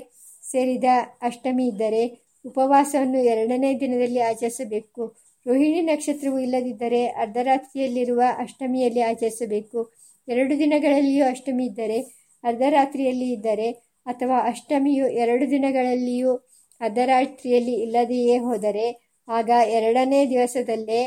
ಸೇರಿದ 0.51 0.89
ಅಷ್ಟಮಿ 1.23 1.67
ಇದ್ದರೆ 1.67 2.03
ಉಪವಾಸವನ್ನು 2.45 3.21
ಎರಡನೇ 3.25 3.71
ದಿನದಲ್ಲಿ 3.81 4.21
ಆಚರಿಸಬೇಕು. 4.21 5.05
ರೋಹಿಣಿ 5.47 5.81
ನಕ್ಷತ್ರವು 5.81 6.39
ಇಲ್ಲದಿದ್ದರೆ 6.39 7.07
ಅರ್ಧರಾತ್ರಿಯಲ್ಲಿರುವ 7.07 8.23
ಅಷ್ಟಮಿಯಲ್ಲಿ 8.39 9.01
ಆಚರಿಸಬೇಕು. 9.01 9.93
ಎರಡು 10.29 10.59
ದಿನಗಳಲ್ಲಿಯೂ 10.59 11.25
ಅಷ್ಟಮಿ 11.25 11.67
ಇದ್ದರೆ 11.67 11.99
ಅರ್ಧರಾತ್ರಿಯಲ್ಲಿ 12.45 13.33
ಇದ್ದರೆ 13.33 13.71
ಅಥವಾ 14.07 14.39
ಅಷ್ಟಮಿಯು 14.41 15.09
ಎರಡು 15.09 15.51
ದಿನಗಳಲ್ಲಿಯೂ 15.51 16.33
ಅರ್ಧರಾತ್ರಿಯಲ್ಲಿ 16.81 17.75
ಇಲ್ಲದೆಯೇ 17.75 18.39
ಹೋದರೆ 18.39 18.87
ಆಗ 19.29 19.51
ಎರಡನೇ 19.69 20.27
ದಿವಸದಲ್ಲೇ 20.31 21.03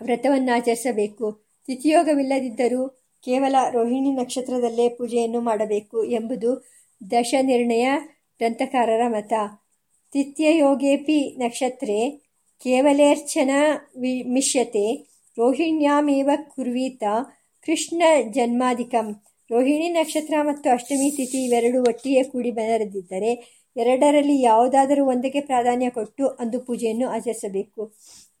ವ್ರತವನ್ನು 0.00 0.52
ಆಚರಿಸಬೇಕು. 0.56 1.26
ತಿಥಿಯೋಗವಿಲ್ಲದಿದ್ದರೂ 1.68 2.82
ಕೇವಲ 3.24 3.56
ರೋಹಿಣಿ 3.70 4.10
ನಕ್ಷತ್ರದಲ್ಲೇ 4.10 4.88
ಪೂಜೆಯನ್ನು 4.88 5.40
ಮಾಡಬೇಕು 5.40 6.04
ಎಂಬುದು 6.04 6.50
ದಶ 7.10 7.34
ನಿರ್ಣಯ 7.42 7.86
ಗ್ರಂಥಕಾರರ 8.40 9.04
ಮತ. 9.08 9.32
ತಿಥ್ಯಯೋಗೇಪಿ 10.12 11.18
ನಕ್ಷತ್ರೇ 11.38 11.98
ಕೇವಲೇರ್ಚನಾ 12.64 13.60
ಮಿಷ್ಯತೆ 14.32 14.86
ರೋಹಿಣ್ಯಾಮೇವ 15.38 16.30
ಕುರ್ವೀತ, 16.54 17.02
ಕೃಷ್ಣ 17.66 18.02
ಜನ್ಮಾಧಿಕಂ. 18.30 19.06
ರೋಹಿಣಿ 19.50 19.88
ನಕ್ಷತ್ರ 19.88 20.34
ಮತ್ತು 20.42 20.70
ಅಷ್ಟಮಿ 20.70 21.08
ತಿಥಿ 21.16 21.38
ಇವೆರಡು 21.44 21.78
ಒಟ್ಟಿಗೆ 21.82 22.22
ಕೂಡಿ 22.22 22.50
ಬರೆದಿದ್ದರೆ 22.50 23.32
ಎರಡರಲ್ಲಿ 23.76 24.36
ಯಾವುದಾದರೂ 24.40 25.02
ಒಂದಕ್ಕೆ 25.06 25.40
ಪ್ರಾಧಾನ್ಯ 25.40 25.90
ಕೊಟ್ಟು 25.90 26.28
ಅಂದು 26.28 26.60
ಪೂಜೆಯನ್ನು 26.60 27.06
ಆಚರಿಸಬೇಕು. 27.08 27.82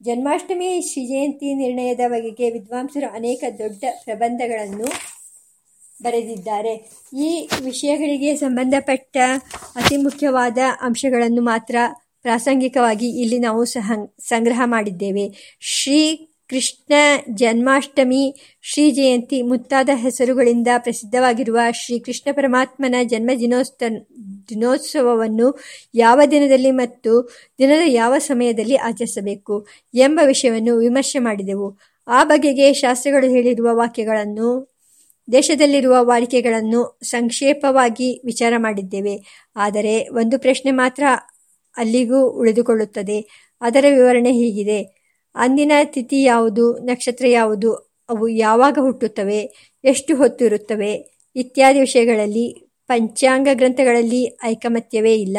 ಜನ್ಮಾಷ್ಟಮಿ, 0.02 0.68
ಶ್ರೀಜಯಂತಿ 0.90 1.54
ನಿರ್ಣಯದ 1.54 2.00
ಬಗೆಗೆ 2.08 2.50
ವಿದ್ವಾಂಸರು 2.50 3.08
ಅನೇಕ 3.14 3.44
ದೊಡ್ಡ 3.58 3.84
ಪ್ರಬಂಧಗಳನ್ನು 4.04 4.88
ಬರೆದಿದ್ದಾರೆ. 6.02 6.74
ಈ 7.26 7.30
ವಿಷಯಗಳಿಗೆ 7.64 8.36
ಸಂಬಂಧಪಟ್ಟ 8.36 9.16
ಅತಿ 9.76 9.96
ಮುಖ್ಯವಾದ 9.96 10.58
ಅಂಶಗಳನ್ನು 10.80 11.42
ಮಾತ್ರ 11.42 11.76
ಪ್ರಾಸಂಗಿಕವಾಗಿ 12.22 13.20
ಇಲ್ಲಿ 13.20 13.38
ನಾವು 13.38 13.64
ಸಹ 13.64 13.92
ಸಂಗ್ರಹ 14.20 14.62
ಮಾಡಿದ್ದೇವೆ. 14.64 15.56
ಶ್ರೀ 15.60 16.28
ಕೃಷ್ಣ 16.48 16.92
ಜನ್ಮಾಷ್ಟಮಿ, 17.30 18.34
ಶ್ರೀ 18.62 18.90
ಜಯಂತಿ 18.90 19.42
ಮುಂತಾದ 19.42 19.88
ಹೆಸರುಗಳಿಂದ 19.94 20.68
ಪ್ರಸಿದ್ಧವಾಗಿರುವ 20.78 21.58
ಶ್ರೀ 21.70 21.98
ಕೃಷ್ಣ 21.98 22.32
ಪರಮಾತ್ಮನ 22.32 22.94
ಜನ್ಮ 23.02 23.30
ದಿನೋತ್ಸ 23.40 23.72
ದಿನೋತ್ಸವವನ್ನು 24.48 25.58
ಯಾವ 25.94 26.20
ದಿನದಲ್ಲಿ 26.30 26.70
ಮತ್ತು 26.70 27.30
ದಿನದ 27.58 27.80
ಯಾವ 27.86 28.18
ಸಮಯದಲ್ಲಿ 28.18 28.76
ಆಚರಿಸಬೇಕು 28.76 29.66
ಎಂಬ 29.94 30.20
ವಿಷಯವನ್ನು 30.26 30.78
ವಿಮರ್ಶೆ 30.78 31.18
ಮಾಡಿದೆವು. 31.18 31.78
ಆ 32.08 32.24
ಬಗೆಗೆ 32.24 32.72
ಶಾಸ್ತ್ರಗಳು 32.72 33.30
ಹೇಳಿರುವ 33.30 33.68
ವಾಕ್ಯಗಳನ್ನು, 33.72 34.72
ದೇಶದಲ್ಲಿರುವ 35.32 35.96
ವಾಡಿಕೆಗಳನ್ನು 36.00 36.98
ಸಂಕ್ಷೇಪವಾಗಿ 37.02 38.22
ವಿಚಾರ 38.24 38.52
ಮಾಡಿದ್ದೇವೆ. 38.56 39.16
ಆದರೆ 39.56 40.08
ಒಂದು 40.08 40.38
ಪ್ರಶ್ನೆ 40.38 40.70
ಮಾತ್ರ 40.70 41.02
ಅಲ್ಲಿಗೂ 41.76 42.30
ಉಳಿದುಕೊಳ್ಳುತ್ತದೆ. 42.30 43.48
ಅದರ 43.60 43.84
ವಿವರಣೆ 43.90 44.32
ಹೀಗಿದೆ. 44.32 45.02
ಅಂದಿನ 45.34 45.72
ತಿಥಿ 45.82 46.22
ಯಾವುದು, 46.22 46.78
ನಕ್ಷತ್ರ 46.78 47.26
ಯಾವುದು, 47.26 47.74
ಅವು 48.08 48.28
ಯಾವಾಗ 48.28 48.78
ಹುಟ್ಟುತ್ತವೆ, 48.80 49.72
ಎಷ್ಟು 49.84 50.16
ಹೊತ್ತು 50.16 50.44
ಇರುತ್ತವೆ, 50.44 51.22
ಇತ್ಯಾದಿ 51.36 51.80
ವಿಷಯಗಳಲ್ಲಿ 51.80 52.68
ಪಂಚಾಂಗ 52.86 53.48
ಗ್ರಂಥಗಳಲ್ಲಿ 53.52 54.38
ಐಕಮತ್ಯವೇ 54.44 55.14
ಇಲ್ಲ. 55.14 55.38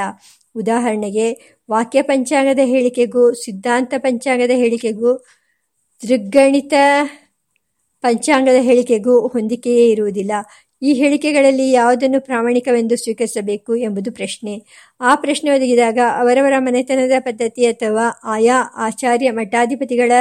ಉದಾಹರಣೆಗೆ, 0.55 1.57
ವಾಕ್ಯ 1.71 2.01
ಪಂಚಾಂಗದ 2.01 2.59
ಹೇಳಿಕೆಗೂ, 2.63 3.33
ಸಿದ್ಧಾಂತ 3.33 3.93
ಪಂಚಾಂಗದ 3.97 4.51
ಹೇಳಿಕೆಗೂ 4.53 5.25
ದೃಗ್ಗಣಿತ 6.07 6.73
ಪಂಚಾಂಗದ 8.01 8.55
ಹೇಳಿಕೆಗೂ 8.59 9.27
ಹೊಂದಿಕೆಯೇ 9.27 9.89
ಇರುವುದಿಲ್ಲ. 9.89 10.31
ಈ 10.83 10.93
ಹೇಳಿಕೆಗಳಲ್ಲಿ 10.93 11.71
ಯಾವುದನ್ನು 11.71 12.21
ಪ್ರಾಮಾಣಿಕವೆಂದು 12.21 12.95
ಸ್ವೀಕರಿಸಬೇಕು 12.95 13.75
ಎಂಬುದು 13.75 14.11
ಪ್ರಶ್ನೆ. 14.11 14.63
ಆ 15.01 15.15
ಪ್ರಶ್ನೆ 15.15 15.51
ಒದಗಿದಾಗ 15.51 15.97
ಅವರವರ 16.19 16.53
ಮನೆತನದ 16.57 17.11
ಪದ್ಧತಿ 17.19 17.65
ಅಥವಾ 17.65 18.05
ಆಯಾ 18.23 18.63
ಆಚಾರ್ಯ 18.75 19.31
ಮಠಾಧಿಪತಿಗಳ 19.31 20.11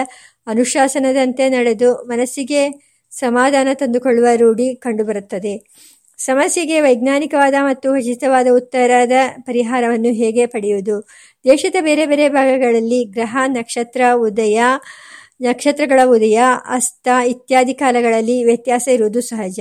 ಅನುಶಾಸನದಂತೆ 0.46 1.48
ನಡೆದು 1.48 1.94
ಮನಸ್ಸಿಗೆ 1.94 2.92
ಸಮಾಧಾನ 3.10 3.68
ತಂದುಕೊಳ್ಳುವ 3.74 4.26
ರೂಢಿ 4.36 4.74
ಕಂಡುಬರುತ್ತದೆ. 4.74 5.54
ಸಮಸ್ಯೆಗೆ 6.18 6.80
ವೈಜ್ಞಾನಿಕವಾದ 6.80 7.54
ಮತ್ತು 7.60 7.92
ಉಚಿತವಾದ 7.92 8.46
ಉತ್ತರದ 8.52 9.12
ಪರಿಹಾರವನ್ನು 9.40 10.08
ಹೇಗೆ 10.08 10.46
ಪಡೆಯುವುದು? 10.46 11.08
ದೇಶದ 11.44 11.76
ಬೇರೆ 11.80 12.06
ಬೇರೆ 12.06 12.28
ಭಾಗಗಳಲ್ಲಿ 12.28 13.04
ಗ್ರಹ, 13.04 13.36
ನಕ್ಷತ್ರ, 13.46 14.00
ಉದಯ, 14.14 14.60
ನಕ್ಷತ್ರಗಳ 15.42 16.00
ಉದಯ, 16.04 16.40
ಅಸ್ತ 16.68 17.08
ಇತ್ಯಾದಿ 17.26 17.74
ಕಾಲಗಳಲ್ಲಿ 17.74 18.44
ವ್ಯತ್ಯಾಸ 18.44 18.88
ಇರುವುದು 18.88 19.20
ಸಹಜ. 19.20 19.60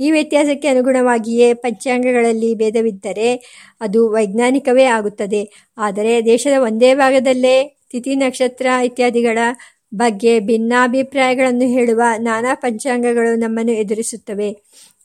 ಈ 0.00 0.10
ವ್ಯತ್ಯಾಸಕ್ಕೆ 0.10 0.68
ಅನುಗುಣವಾಗಿಯೇ 0.68 1.54
ಪಂಚಾಂಗಗಳಲ್ಲಿ 1.54 2.54
ಭೇದವಿದ್ದರೆ 2.54 3.34
ಅದು 3.80 4.12
ವೈಜ್ಞಾನಿಕವೇ 4.12 4.84
ಆಗುತ್ತದೆ. 4.84 5.72
ಆದರೆ 5.78 6.24
ದೇಶದ 6.24 6.60
ಒಂದೇ 6.60 6.94
ಭಾಗದಲ್ಲೇ 6.94 7.76
ತಿಥಿ 7.90 8.16
ನಕ್ಷತ್ರ 8.16 8.66
ಇತ್ಯಾದಿಗಳ 8.84 9.38
ಬಗ್ಗೆ 9.94 10.40
ಭಿನ್ನಾಭಿಪ್ರಾಯಗಳನ್ನು 10.40 11.68
ಹೇಳುವ 11.68 12.02
ನಾನಾ 12.18 12.54
ಪಂಚಾಂಗಗಳು 12.54 13.36
ನಮ್ಮನ್ನು 13.36 13.72
ಎದುರಿಸುತ್ತವೆ. 13.72 14.56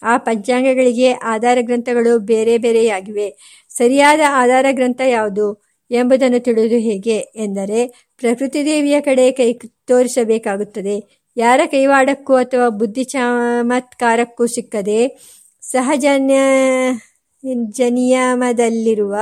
ಆ 0.03 0.17
ಪಂಚಾಂಗಗಳಿಗೆ 0.17 1.11
ಆಧಾರ 1.11 1.57
ಗ್ರಂಥಗಳು 1.61 2.19
ಬೇರೆ 2.19 2.57
ಬೇರೆಯಾಗಿವೆ. 2.57 3.35
ಸರಿಯಾದ 3.69 4.19
ಆಧಾರ 4.29 4.65
ಗ್ರಂಥ 4.71 5.01
ಯಾವುದು 5.07 5.69
ಎಂಬುದನ್ನು 5.91 6.39
ತಿಳಿಯುವುದು 6.39 6.75
ಹೇಗೆ 6.75 7.17
ಎಂದರೆ 7.17 7.87
ಪ್ರಕೃತಿ 8.17 8.65
ದೇವಿಯ 8.65 9.01
ಕಡೆ 9.01 9.31
ಕೈ 9.31 9.53
ತೋರಿಸಬೇಕಾಗುತ್ತದೆ. 9.87 11.18
ಯಾರ 11.37 11.61
ಕೈವಾಡಕ್ಕೂ 11.71 12.35
ಅಥವಾ 12.35 12.69
ಬುದ್ಧಿ 12.69 13.03
ಚಮತ್ಕಾರಕ್ಕೂ 13.03 14.45
ಸಿಕ್ಕದೆ 14.45 14.99
ಸಹಜನ್ಯ, 15.61 16.37
ಜನಿಯಮದಲ್ಲಿರುವ 17.71 19.15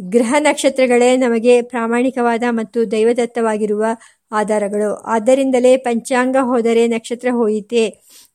ಗ್ರಹ 0.00 0.34
ನಕ್ಷತ್ರಗಳೇ 0.38 1.16
ನಮಗೆ 1.16 1.62
ಪ್ರಾಮಾಣಿಕವಾದ 1.62 2.42
ಮತ್ತು 2.50 2.90
ದೈವದತ್ತವಾಗಿರುವ 2.90 3.84
ಆಧಾರಗಳು. 4.32 4.94
ಆದ್ದರಿಂದಲೇ 4.94 5.76
ಪಂಚಾಂಗ 5.76 6.36
ಹೋದರೆ 6.40 6.86
ನಕ್ಷತ್ರ 6.86 7.28
ಹೋಯಿತೆ 7.32 7.84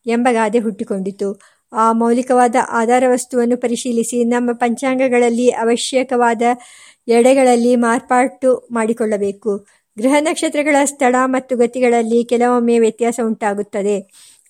ಎಂಬ 0.06 0.28
ಗಾದೆ 0.32 0.60
ಹುಟ್ಟಿಕೊಂಡಿತು. 0.60 1.30
ಆ 1.74 1.92
ಮೌಲಿಕವಾದ 1.92 2.56
ಆಧಾರ 2.70 3.04
ವಸ್ತುವನ್ನು 3.08 3.58
ಪರಿಶೀಲಿಸಿ 3.58 4.24
ನಮ್ಮ 4.24 4.50
ಪಂಚಾಂಗಗಳಲ್ಲಿ 4.54 5.50
ಅವಶ್ಯಕವಾದ 5.50 6.42
ಎಡೆಗಳಲ್ಲಿ 7.08 7.76
ಮಾರ್ಪಾಟು 7.76 8.68
ಮಾಡಿಕೊಳ್ಳಬೇಕು. 8.72 9.54
ಗ್ರಹ 9.98 10.16
ನಕ್ಷತ್ರಗಳ 10.20 10.76
ಸ್ಥಳ 10.86 11.16
ಮತ್ತು 11.26 11.58
ಗತಿಗಳಲ್ಲಿ 11.58 12.24
ಕೆಲವೊಮ್ಮೆ 12.24 12.80
ವ್ಯತ್ಯಾಸ 12.80 13.20
ಉಂಟಾಗುತ್ತದೆ. 13.26 13.96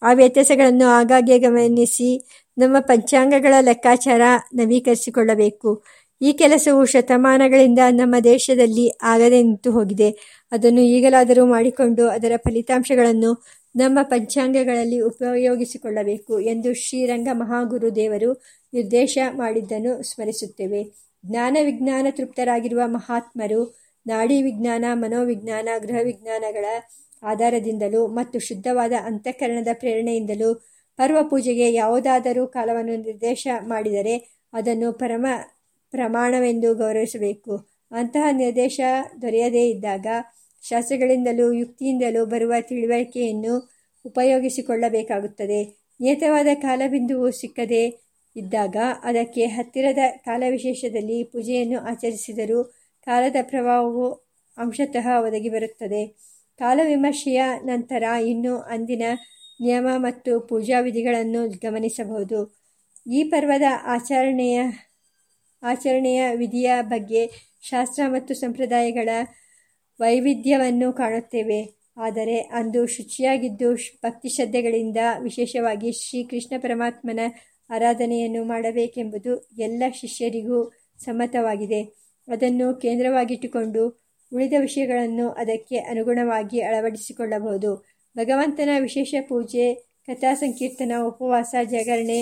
ಆ 0.01 0.13
ವ್ಯತ್ಯಾಸಗಳನ್ನು 0.13 0.87
ಆಗಾಗ್ಗೆ 0.87 1.39
ಗಮನಿಸಿ 1.39 2.09
ನಮ್ಮ 2.57 2.79
ಪಂಚಾಂಗಗಳ 2.79 3.53
ಲೆಕ್ಕಾಚಾರ 3.61 4.21
ನವೀಕರಿಸಿಕೊಳ್ಳಬೇಕು. 4.53 5.83
ಈ 6.21 6.33
ಕೆಲಸವು 6.33 6.85
ಶತಮಾನಗಳಿಂದ 6.85 7.79
ನಮ್ಮ 7.91 8.15
ದೇಶದಲ್ಲಿ 8.23 8.91
ಆಗದೆ 9.03 9.41
ನಿಂತು 9.41 9.71
ಹೋಗಿದೆ. 9.71 10.09
ಅದನ್ನು 10.51 10.81
ಈಗಲಾದರೂ 10.81 11.45
ಮಾಡಿಕೊಂಡು 11.45 12.07
ಅದರ 12.07 12.31
ಫಲಿತಾಂಶಗಳನ್ನು 12.37 13.31
ನಮ್ಮ 13.75 13.99
ಪಂಚಾಂಗಗಳಲ್ಲಿ 14.03 14.99
ಉಪಯೋಗಿಸಿಕೊಳ್ಳಬೇಕು 15.01 16.39
ಎಂದು 16.39 16.73
ಶ್ರೀರಂಗ 16.73 17.27
ಮಹಾಗುರುದೇವರು 17.33 18.31
ನಿರ್ದೇಶ 18.73 19.17
ಮಾಡಿದ್ದನ್ನು 19.31 20.03
ಸ್ಮರಿಸುತ್ತೇವೆ. 20.03 20.81
ಜ್ಞಾನ 21.25 21.57
ವಿಜ್ಞಾನ 21.63 22.07
ತೃಪ್ತರಾಗಿರುವ 22.11 22.81
ಮಹಾತ್ಮರು 22.85 23.61
ನಾಡಿ 24.05 24.41
ವಿಜ್ಞಾನ 24.41 24.85
ಮನೋವಿಜ್ಞಾನ 24.93 25.69
ಗೃಹ 25.79 25.99
ವಿಜ್ಞಾನಗಳ 26.03 26.65
ಆಧಾರದಿಂದಲೂ 27.23 28.07
ಮತ್ತು 28.07 28.39
ಶುದ್ಧವಾದ 28.39 28.93
ಅಂತಃಕರಣದ 29.05 29.67
ಪ್ರೇರಣೆಯಿಂದಲೂ 29.73 30.49
ಪರ್ವ 30.97 31.17
ಪೂಜೆಗೆ 31.29 31.73
ಯಾವುದಾದರೂ 31.73 32.47
ಕಾಲವನ್ನು 32.47 32.95
ನಿರ್ದೇಶ 32.95 33.47
ಮಾಡಿದರೆ 33.61 34.45
ಅದನ್ನು 34.53 34.93
ಪರಮ 34.93 35.25
ಪ್ರಮಾಣವೆಂದು 35.93 36.75
ಗೌರವಿಸಬೇಕು. 36.75 37.53
ಅಂತಹ 37.91 38.25
ನಿರ್ದೇಶ 38.31 38.79
ದೊರೆಯದೇ 39.21 39.69
ಇದ್ದಾಗ 39.69 40.07
ಶಾಸ್ತ್ರಗಳಿಂದಲೂ 40.63 41.53
ಯುಕ್ತಿಯಿಂದಲೂ 41.53 42.25
ಬರುವ 42.25 42.53
ತಿಳುವಳಿಕೆಯನ್ನು 42.61 43.53
ಉಪಯೋಗಿಸಿಕೊಳ್ಳಬೇಕಾಗುತ್ತದೆ. 44.05 45.63
ನಿಯತವಾದ 45.99 46.47
ಕಾಲಬಿಂದುವು 46.53 47.31
ಸಿಕ್ಕದೇ 47.31 47.83
ಇದ್ದಾಗ 48.35 48.77
ಅದಕ್ಕೆ 49.03 49.45
ಹತ್ತಿರದ 49.45 49.97
ಕಾಲವಿಶೇಷದಲ್ಲಿ 50.25 51.23
ಪೂಜೆಯನ್ನು 51.23 51.79
ಆಚರಿಸಿದರೂ 51.79 52.59
ಕಾಲದ 53.07 53.35
ಪ್ರಭಾವವು 53.41 54.07
ಅಂಶತಃ 54.57 55.07
ಒದಗಿ 55.17 55.49
ಬರುತ್ತದೆ. 55.49 56.07
ಕಾಲವಿಮರ್ಶೆಯ 56.59 57.41
ನಂತರ 57.63 58.03
ಇನ್ನು 58.03 58.57
ಅಂದಿನ 58.57 59.03
ನಿಯಮ 59.61 59.87
ಮತ್ತು 59.97 60.39
ಪೂಜಾ 60.39 60.79
ವಿಧಿಗಳನ್ನು 60.79 61.49
ಗಮನಿಸಬಹುದು. 61.49 62.39
ಈ 63.07 63.23
ಪರ್ವದ 63.23 63.63
ಆಚರಣೆಯ 63.85 64.61
ಆಚರಣೆಯ 65.63 66.21
ವಿಧಿಯ 66.35 66.71
ಬಗ್ಗೆ 66.81 67.29
ಶಾಸ್ತ್ರ 67.61 68.03
ಮತ್ತು 68.07 68.33
ಸಂಪ್ರದಾಯಗಳ 68.33 69.09
ವೈವಿಧ್ಯವನ್ನು 69.99 70.93
ಕಾಣುತ್ತೇವೆ. 70.93 71.81
ಆದರೆ 71.97 72.37
ಅಂದು 72.39 72.87
ಶುಚಿಯಾಗಿದ್ದು 72.87 73.73
ಭಕ್ತಿ 73.75 74.29
ಶ್ರದ್ಧೆಗಳಿಂದ 74.29 74.97
ವಿಶೇಷವಾಗಿ 75.19 75.91
ಶ್ರೀಕೃಷ್ಣ 75.91 76.53
ಪರಮಾತ್ಮನ 76.61 77.19
ಆರಾಧನೆಯನ್ನು 77.69 78.43
ಮಾಡಬೇಕೆಂಬುದು 78.43 79.49
ಎಲ್ಲ 79.57 79.83
ಶಿಷ್ಯರಿಗೂ 79.93 80.71
ಸಮ್ಮತವಾಗಿದೆ. 81.05 82.00
ಅದನ್ನು 82.31 82.67
ಕೇಂದ್ರವಾಗಿಟ್ಟುಕೊಂಡು 82.75 83.83
ಉಳಿದ 84.31 84.53
ವಿಷಯಗಳನ್ನು 84.59 85.29
ಅದಕ್ಕೆ 85.31 85.77
ಅನುಗುಣವಾಗಿ 85.77 86.59
ಅಳವಡಿಸಿಕೊಳ್ಳಬಹುದು. 86.61 87.71
ಭಗವಂತನ 88.15 88.69
ವಿಶೇಷ 88.79 89.15
ಪೂಜೆ, 89.29 89.65
ಕಥಾ 90.07 90.33
ಸಂಕೀರ್ತನ, 90.33 90.91
ಉಪವಾಸ 91.01 91.55
ಜಾಗರಣೆ 91.63 92.19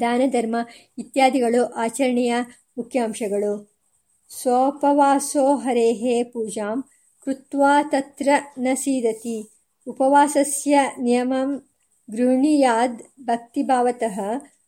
ದಾನ, 0.00 0.20
ಧರ್ಮ 0.26 0.56
ಇತ್ಯಾದಿಗಳು 0.98 1.62
ಆಚರಣೆಯ 1.76 2.34
ಮುಖ್ಯ 2.78 3.00
ಅಂಶಗಳು 3.00 3.52
ಸೋಪವಾಸೋ 4.30 5.44
ಹರೇಹೇ 5.54 6.16
ಪೂಜಾಂ 6.22 6.78
ಕೃತ್ವಾ 7.26 7.72
ತತ್ರ 7.82 8.28
ನ 8.58 8.68
ಸೀದತಿ 8.74 9.38
ಉಪವಾಸಸ್ಯ 9.86 10.78
ನಿಯಮಂ 11.00 11.50
ಗೃಹೀಯಾದ್ 12.08 13.02
ಭಕ್ತಿಭಾವತಃ 13.20 14.18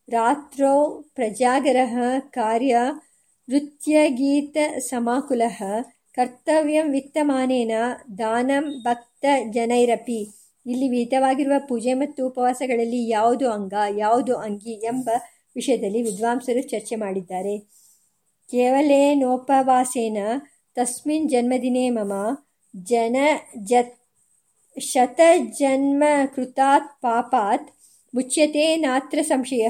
ರಾತ್ರೋ 0.08 0.72
ಪ್ರಜಾಗರಃ 1.14 1.94
ಕಾರ್ಯ 2.18 2.76
ನೃತ್ಯಗೀತಸಮಾಕುಲಃ 3.52 5.84
ಕರ್ತವ್ಯಂ 6.14 6.90
ವಿತ್ತಮಾನೇನ 6.90 7.70
ದಾನಂ 8.18 8.80
ಭಕ್ತ 8.80 9.24
ಜನೈರಪಿ 9.50 10.26
ಇಲ್ಲಿ 10.66 10.88
ವಿಹಿತವಾಗಿರುವ 10.88 11.54
ಪೂಜೆ 11.68 11.94
ಮತ್ತು 11.94 12.26
ಉಪವಾಸಗಳಲ್ಲಿ 12.26 13.08
ಯಾವುದು 13.08 13.50
ಅಂಗ, 13.50 13.74
ಯಾವುದು 13.96 14.36
ಅಂಗಿ 14.36 14.72
ಎಂಬ 14.72 15.08
ವಿಷಯದಲ್ಲಿ 15.54 16.02
ವಿದ್ವಾಂಸರು 16.02 16.62
ಚರ್ಚೆ 16.62 16.96
ಮಾಡಿದ್ದಾರೆ. 16.96 17.68
ಕೇವಲೇನೋಪವಾಸೇನ, 18.50 20.18
ತಸ್ಮಿನ್ 20.74 21.30
ಜನ್ಮದಿನೇ 21.30 21.90
ಮಮ, 21.90 22.12
ಜನ 22.76 23.16
ಜತ್ 23.62 23.94
ಶತಜನ್ಮ 24.80 26.04
ಕೃತಾತ್ 26.36 27.02
ಪಾಪಾತ್ 27.02 27.68
ಮುಚ್ಯತೆ 28.14 28.76
ನಾತ್ರ 28.76 29.18
ಸಂಶಯ. 29.22 29.68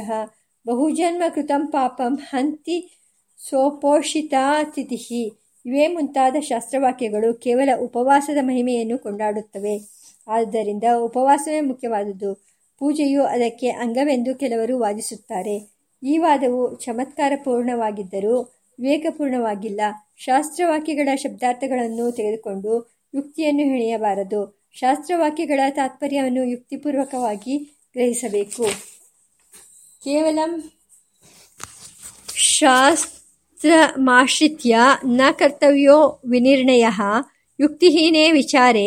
ಬಹುಜನ್ಮ 0.66 1.22
ಕೃತಂ 1.34 1.66
ಪಾಪಂ 1.66 2.16
ಹಂತಿ 2.16 3.01
ಸೋಪೋಷಿತಾ 3.50 4.64
ತಿಥಿ 4.64 5.32
ಇವೇ 5.66 5.88
ಮುಂತಾದ 5.88 6.36
ಶಾಸ್ತ್ರವಾಕ್ಯಗಳು 6.40 7.34
ಕೇವಲ 7.34 7.68
ಉಪವಾಸದ 7.80 8.36
ಮಹಿಮೆಯನ್ನು 8.40 8.98
ಕೊಂಡಾಡುತ್ತವೆ. 8.98 9.80
ಆದ್ದರಿಂದ 10.28 10.84
ಉಪವಾಸವೇ 10.98 11.60
ಮುಖ್ಯವಾದುದು. 11.60 12.34
ಪೂಜೆಯು 12.78 13.22
ಅದಕ್ಕೆ 13.22 13.68
ಅಂಗವೆಂದು 13.68 14.34
ಕೆಲವರು 14.34 14.78
ವಾದಿಸುತ್ತಾರೆ. 14.78 15.70
ಈ 16.02 16.18
ವಾದವು 16.18 16.76
ಚಮತ್ಕಾರಪೂರ್ಣವಾಗಿದ್ದರೂ 16.80 18.40
ವಿವೇಕಪೂರ್ಣವಾಗಿಲ್ಲ. 18.80 19.80
ಶಾಸ್ತ್ರವಾಕ್ಯಗಳ 20.16 21.08
ಶಬ್ದಾರ್ಥಗಳನ್ನು 21.14 22.12
ತೆಗೆದುಕೊಂಡು 22.12 22.92
ಯುಕ್ತಿಯನ್ನು 23.14 23.62
ಹೆಣೆಯಬಾರದು. 23.62 24.62
ಶಾಸ್ತ್ರವಾಕ್ಯಗಳ 24.72 25.60
ತಾತ್ಪರ್ಯವನ್ನು 25.70 26.44
ಯುಕ್ತಿಪೂರ್ವಕವಾಗಿ 26.44 27.58
ಗ್ರಹಿಸಬೇಕು. 27.92 28.64
ಕೇವಲ 30.04 30.38
ಶಾಸ್ತ್ರಮಾಶ್ರಿತ್ಯ 33.62 34.78
ನ 35.06 35.20
ಕರ್ತವ್ಯೋ 35.32 36.20
ವಿನಿರ್ಣಯ, 36.30 36.86
ಯುಕ್ತಿಹೀನೇ 37.60 38.32
ವಿಚಾರೆ 38.32 38.86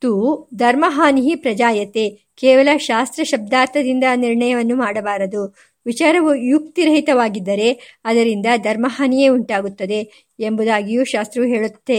ತು 0.00 0.10
ಧರ್ಮಹಾನಿ 0.54 1.34
ಪ್ರಜಾಯತೆ, 1.34 2.04
ಕೇವಲ 2.36 2.68
ಶಾಸ್ತ್ರ 2.76 3.24
ಶಬ್ದಾರ್ಥದಿಂದ 3.24 4.04
ನಿರ್ಣಯವನ್ನು 4.16 4.76
ಮಾಡಬಾರದು. 4.76 5.56
ವಿಚಾರವು 5.86 6.34
ಯುಕ್ತಿರಹಿತವಾಗಿದ್ದರೆ 6.34 8.00
ಅದರಿಂದ 8.04 8.46
ಧರ್ಮಹಾನಿಯೇ 8.56 9.28
ಉಂಟಾಗುತ್ತದೆ 9.28 10.30
ಎಂಬುದಾಗಿಯೂ 10.40 11.04
ಶಾಸ್ತ್ರವು 11.04 11.46
ಹೇಳುತ್ತೆ, 11.46 11.98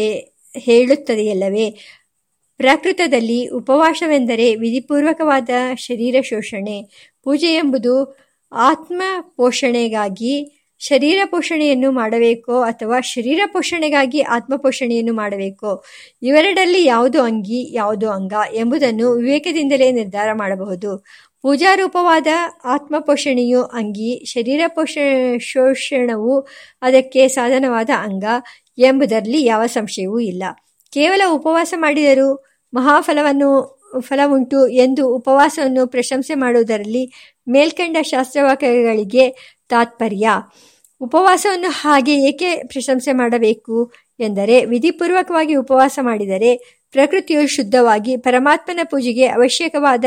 ಹೇಳುತ್ತದೆಯಲ್ಲವೇ. 0.57 1.69
ಪ್ರಾಕೃತದಲ್ಲಿ 2.57 3.47
ಉಪವಾಸವೆಂದರೆ 3.47 4.55
ವಿಧಿಪೂರ್ವಕವಾದ 4.55 5.49
ಶರೀರ 5.77 6.15
ಶೋಷಣೆ 6.21 6.77
ಪೂಜೆ 7.23 7.47
ಎಂಬುದು 7.47 8.17
ಆತ್ಮ 8.51 9.01
ಪೋಷಣೆಗಾಗಿ 9.35 10.61
ಶರೀರ 10.79 11.19
ಪೋಷಣೆಯನ್ನು 11.25 11.91
ಮಾಡಬೇಕೋ 11.91 12.61
ಅಥವಾ 12.61 12.99
ಶರೀರ 12.99 13.39
ಪೋಷಣೆಗಾಗಿ 13.53 14.21
ಆತ್ಮಪೋಷಣೆಯನ್ನು 14.21 15.13
ಮಾಡಬೇಕೋ? 15.13 15.83
ಇವೆರಡರಲ್ಲಿ 16.21 16.85
ಯಾವುದು 16.85 17.23
ಅಂಗಿ, 17.23 17.75
ಯಾವುದು 17.75 18.09
ಅಂಗ 18.09 18.33
ಎಂಬುದನ್ನು 18.53 19.11
ವಿವೇಕದಿಂದಲೇ 19.11 19.91
ನಿರ್ಧಾರ 19.91 20.33
ಮಾಡಬಹುದು. 20.33 21.05
ಪೂಜಾರೂಪವಾದ 21.41 22.27
ಆತ್ಮಪೋಷಣೆಯು 22.63 23.63
ಅಂಗಿ, 23.63 24.25
ಶರೀರ 24.25 24.61
ಪೋಷ, 24.67 24.97
ಶೋಷಣವು 25.39 26.47
ಅದಕ್ಕೆ 26.81 27.27
ಸಾಧನವಾದ 27.27 27.89
ಅಂಗ 27.97 28.23
ಎಂಬುದರಲ್ಲಿ 28.77 29.43
ಯಾವ 29.43 29.65
ಸಂಶಯವೂ 29.65 30.19
ಇಲ್ಲ. 30.19 30.43
ಕೇವಲ 30.93 31.21
ಉಪವಾಸ 31.29 31.73
ಮಾಡಿದರೂ 31.77 32.45
ಮಹಾಫಲವನ್ನು, 32.73 33.75
ಫಲವುಂಟು 33.99 34.67
ಎಂದು 34.67 35.15
ಉಪವಾಸವನ್ನು 35.15 35.87
ಪ್ರಶಂಸೆ 35.87 36.35
ಮಾಡುವುದರಲ್ಲಿ 36.35 37.11
ಮೇಲ್ಕಂಡ 37.49 37.97
ಶಾಸ್ತ್ರವಾಕ್ಯಗಳಿಗೆ 38.01 39.54
ತಾತ್ಪರ್ಯ. 39.69 40.29
ಉಪವಾಸವನ್ನು 41.01 41.69
ಹಾಗೆ 41.69 42.15
ಏಕೆ 42.15 42.55
ಪ್ರಶಂಸೆ 42.55 43.11
ಮಾಡಬೇಕು 43.11 43.93
ಎಂದರೆ, 44.19 44.65
ವಿಧಿಪೂರ್ವಕವಾಗಿ 44.65 45.55
ಉಪವಾಸ 45.55 45.99
ಮಾಡಿದರೆ 46.01 46.57
ಪ್ರಕೃತಿಯು 46.91 47.47
ಶುದ್ಧವಾಗಿ 47.47 48.17
ಪರಮಾತ್ಮನ 48.17 48.79
ಪೂಜೆಗೆ 48.83 49.27
ಅವಶ್ಯಕವಾದ 49.27 50.05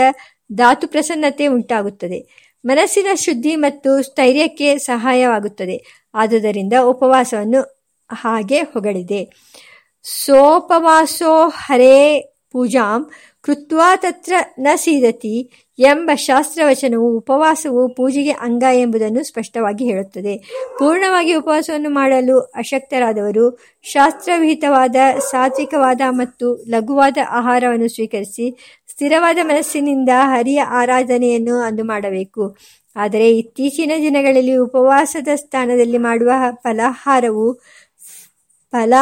ಧಾತು 0.53 0.89
ಪ್ರಸನ್ನತೆ 0.89 1.47
ಉಂಟಾಗುತ್ತದೆ. 1.47 2.49
ಮನಸ್ಸಿನ 2.65 3.07
ಶುದ್ಧಿ 3.15 3.57
ಮತ್ತು 3.57 4.03
ಸ್ಥೈರ್ಯಕ್ಕೆ 4.03 4.79
ಸಹಾಯವಾಗುತ್ತದೆ. 4.79 6.07
ಆದುದರಿಂದ 6.15 6.73
ಉಪವಾಸವನ್ನು 6.83 7.87
ಹಾಗೆ 8.13 8.61
ಹೊಗಳಿದೆ. 8.61 9.33
ಸೋಪವಾಸೋ 10.03 11.49
ಹರೇ 11.49 12.33
ಪೂಜಾಂ 12.53 13.11
ಕೃತ್ವಾ 13.41 13.97
ತತ್ರ 13.97 14.33
ನ 14.59 14.69
ಸೀದತಿ 14.75 15.51
ಎಂಬ 15.79 16.11
ಶಾಸ್ತ್ರವಚನವು 16.15 17.17
ಉಪವಾಸವು 17.17 17.95
ಪೂಜೆಗೆ 17.95 18.31
ಅಂಗ 18.31 18.65
ಎಂಬುದನ್ನು 18.75 19.25
ಸ್ಪಷ್ಟವಾಗಿ 19.25 19.85
ಹೇಳುತ್ತದೆ. 19.85 20.35
ಪೂರ್ಣವಾಗಿ 20.79 21.35
ಉಪವಾಸವನ್ನು 21.35 21.91
ಮಾಡಲು 21.91 22.39
ಅಶಕ್ತರಾದವರು 22.41 23.59
ಶಾಸ್ತ್ರವಿಹಿತವಾದ, 23.83 24.97
ಸಾತ್ವಿಕವಾದ 25.31 26.01
ಮತ್ತು 26.09 26.65
ಲಘುವಾದ 26.69 27.19
ಆಹಾರವನ್ನು 27.31 27.89
ಸ್ವೀಕರಿಸಿ 27.89 28.47
ಸ್ಥಿರವಾದ 28.91 29.39
ಮನಸ್ಸಿನಿಂದ 29.43 30.09
ಹರಿಯ 30.15 30.63
ಆರಾಧನೆಯನ್ನು 30.63 31.57
ಅಂದು 31.57 31.85
ಮಾಡಬೇಕು. 31.85 32.57
ಆದರೆ 32.97 33.39
ಇತ್ತೀಚಿನ 33.39 33.93
ದಿನಗಳಲ್ಲಿ 34.03 34.57
ಉಪವಾಸದ 34.57 35.29
ಸ್ಥಾನದಲ್ಲಿ 35.35 35.99
ಮಾಡುವ 35.99 36.31
ಫಲಾಹಾರವು 36.53 37.61
ಫಲ, 38.73 38.95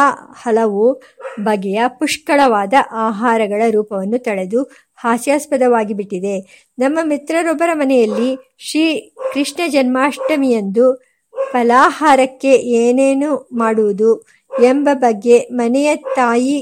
ಹಲವು 0.43 1.01
ಬಗೆಯ 1.43 1.81
ಪುಷ್ಕಳವಾದ 1.87 2.73
ಆಹಾರಗಳ 2.91 3.61
ರೂಪವನ್ನು 3.71 4.17
ತಳೆದು 4.17 4.63
ಹಾಸ್ಯಾಸ್ಪದವಾಗಿ 4.95 5.93
ಬಿಟ್ಟಿದೆ 5.93 6.65
ನಮ್ಮ 6.79 6.99
ಮಿತ್ರರೊಬ್ಬರ 7.03 7.69
ಮನೆಯಲ್ಲಿ 7.73 8.55
ಶ್ರೀ 8.59 9.13
ಕೃಷ್ಣ 9.33 9.59
ಜನ್ಮಾಷ್ಟಮಿಯಂದು 9.67 11.07
ಫಲಾಹಾರಕ್ಕೆ 11.51 12.53
ಏನೇನು 12.53 13.49
ಮಾಡುವುದು 13.53 14.25
ಎಂಬ 14.63 14.89
ಬಗ್ಗೆ 14.93 15.47
ಮನೆಯ 15.51 15.95
ತಾಯಿ 15.95 16.57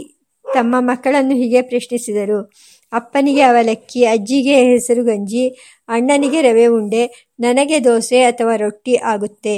ತಮ್ಮ 0.54 0.76
ಮಕ್ಕಳನ್ನು 0.80 1.36
ಹೀಗೆ 1.36 1.62
ಪ್ರಶ್ನಿಸಿದರು. 1.62 2.52
ಅಪ್ಪನಿಗೆ 2.94 3.42
ಅವಲಕ್ಕಿ, 3.42 4.06
ಅಜ್ಜಿಗೆ 4.06 4.56
ಹೆಸರು 4.64 5.04
ಗಂಜಿ, 5.04 5.50
ಅಣ್ಣನಿಗೆ 5.90 6.42
ರವೆ 6.42 6.68
ಉಂಡೆ, 6.68 7.34
ನನಗೆ 7.40 7.84
ದೋಸೆ 7.84 8.24
ಅಥವಾ 8.24 8.56
ರೊಟ್ಟಿ 8.56 8.96
ಆಗುತ್ತೆ. 8.96 9.56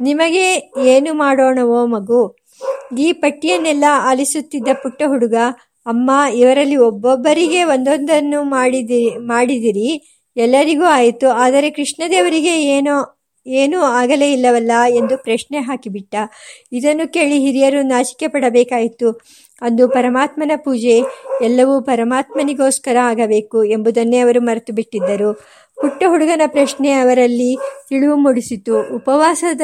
ನಿಮಗೆ 0.00 0.72
ಏನು 0.84 1.14
ಮಾಡೋಣವೋ 1.14 1.86
ಮಗು? 1.86 2.39
ಈ 2.98 3.12
ಪಟ್ಟಿಯನ್ನೆಲ್ಲ 3.12 3.84
ಆಲಿಸುತ್ತಿದ್ದ 4.04 4.68
ಪುಟ್ಟ 4.82 5.02
ಹುಡುಗ, 5.06 5.34
ಅಮ್ಮ, 5.86 6.10
ಇವರಲ್ಲಿ 6.34 6.76
ಒಬ್ಬೊಬ್ಬರಿಗೆ 6.76 7.64
ಒಂದೊಂದನ್ನು 7.64 8.42
ಮಾಡಿದಿ, 8.42 9.18
ಮಾಡಿದಿರಿ. 9.18 10.20
ಎಲ್ಲರಿಗೂ 10.36 10.84
ಆಯಿತು. 10.84 11.28
ಆದರೆ 11.28 11.70
ಕೃಷ್ಣದೇವರಿಗೆ 11.70 12.62
ಏನೋ, 12.62 13.20
ಏನೂ 13.46 13.80
ಆಗಲೇ 13.80 14.32
ಇಲ್ಲವಲ್ಲ 14.32 14.72
ಎಂದು 14.88 15.18
ಪ್ರಶ್ನೆ 15.18 15.58
ಹಾಕಿಬಿಟ್ಟ. 15.58 16.14
ಇದನ್ನು 16.72 17.12
ಕೇಳಿ 17.12 17.38
ಹಿರಿಯರು 17.38 17.82
ನಾಚಿಕೆ 17.82 18.26
ಪಡಬೇಕಾಯಿತು 18.28 19.20
ಅಂದು 19.62 19.88
ಪರಮಾತ್ಮನ 19.88 20.52
ಪೂಜೆ 20.56 20.98
ಎಲ್ಲವೂ 21.42 21.80
ಪರಮಾತ್ಮನಿಗೋಸ್ಕರ 21.80 22.96
ಆಗಬೇಕು 23.02 23.64
ಎಂಬುದನ್ನೇ 23.64 24.18
ಅವರು 24.18 24.40
ಮರೆತು 24.40 24.72
ಬಿಟ್ಟಿದ್ದರು. 24.72 25.32
ಪುಟ್ಟ 25.80 26.02
ಹುಡುಗನ 26.06 26.42
ಪ್ರಶ್ನೆ 26.46 26.92
ಅವರಲ್ಲಿ 26.92 27.56
ತಿಳಿವು 27.88 28.16
ಮೂಡಿಸಿತು. 28.16 28.96
ಉಪವಾಸದ 28.96 29.60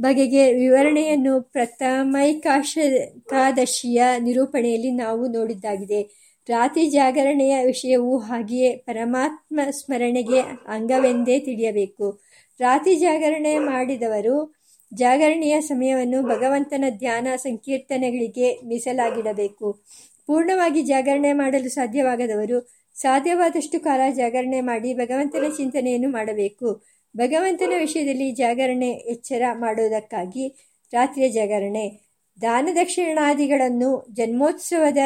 ಬಗೆಗೆ 0.00 0.52
ವಿವರಣೆಯನ್ನು 0.52 1.42
ಪ್ರಥಮೈಕಾಶಕಾದಶಿಯ 1.42 4.02
ನಿರೂಪಣೆಯಲ್ಲಿ 4.18 4.90
ನಾವು 4.90 5.32
ನೋಡಿದ್ದಾಗಿದೆ. 5.32 6.26
ರಾತ್ರಿ 6.48 6.90
ಜಾಗರಣೆಯ 6.90 7.64
ವಿಷಯವೂ 7.64 8.18
ಹಾಗೆಯೇ 8.18 8.76
ಪರಮಾತ್ಮ 8.76 9.60
ಸ್ಮರಣೆಗೆ 9.70 10.68
ಅಂಗವೆಂದೇ 10.68 11.38
ತಿಳಿಯಬೇಕು. 11.38 12.22
ರಾತ್ರಿ 12.60 12.96
ಜಾಗರಣೆ 12.96 13.58
ಮಾಡಿದವರು 13.58 14.56
ಜಾಗರಣೆಯ 14.94 15.60
ಸಮಯವನ್ನು 15.60 16.22
ಭಗವಂತನ 16.22 16.84
ಧ್ಯಾನ 16.98 17.26
ಸಂಕೀರ್ತನೆಗಳಿಗೆ 17.36 18.60
ಮೀಸಲಾಗಿಡಬೇಕು. 18.66 19.84
ಪೂರ್ಣವಾಗಿ 20.26 20.82
ಜಾಗರಣೆ 20.82 21.32
ಮಾಡಲು 21.32 21.68
ಸಾಧ್ಯವಾಗದವರು 21.68 22.72
ಸಾಧ್ಯವಾದಷ್ಟು 22.94 23.80
ಕಾಲ 23.80 24.00
ಜಾಗರಣೆ 24.14 24.60
ಮಾಡಿ 24.60 24.94
ಭಗವಂತನ 24.94 25.44
ಚಿಂತನೆಯನ್ನು 25.56 26.10
ಮಾಡಬೇಕು. 26.10 26.95
ಭಗವಂತನ 27.16 27.72
ವಿಷಯದಲ್ಲಿ 27.78 28.30
ಜಾಗರಣೆ 28.30 28.90
ಎಚ್ಚರ 28.90 29.42
ಮಾಡುವುದಕ್ಕಾಗಿ 29.52 30.72
ರಾತ್ರಿಯ 30.92 31.28
ಜಾಗರಣೆ. 31.28 32.00
ದಾನ 32.42 32.68
ದಕ್ಷಿಣಾದಿಗಳನ್ನು 32.74 34.06
ಜನ್ಮೋತ್ಸವದ 34.12 34.98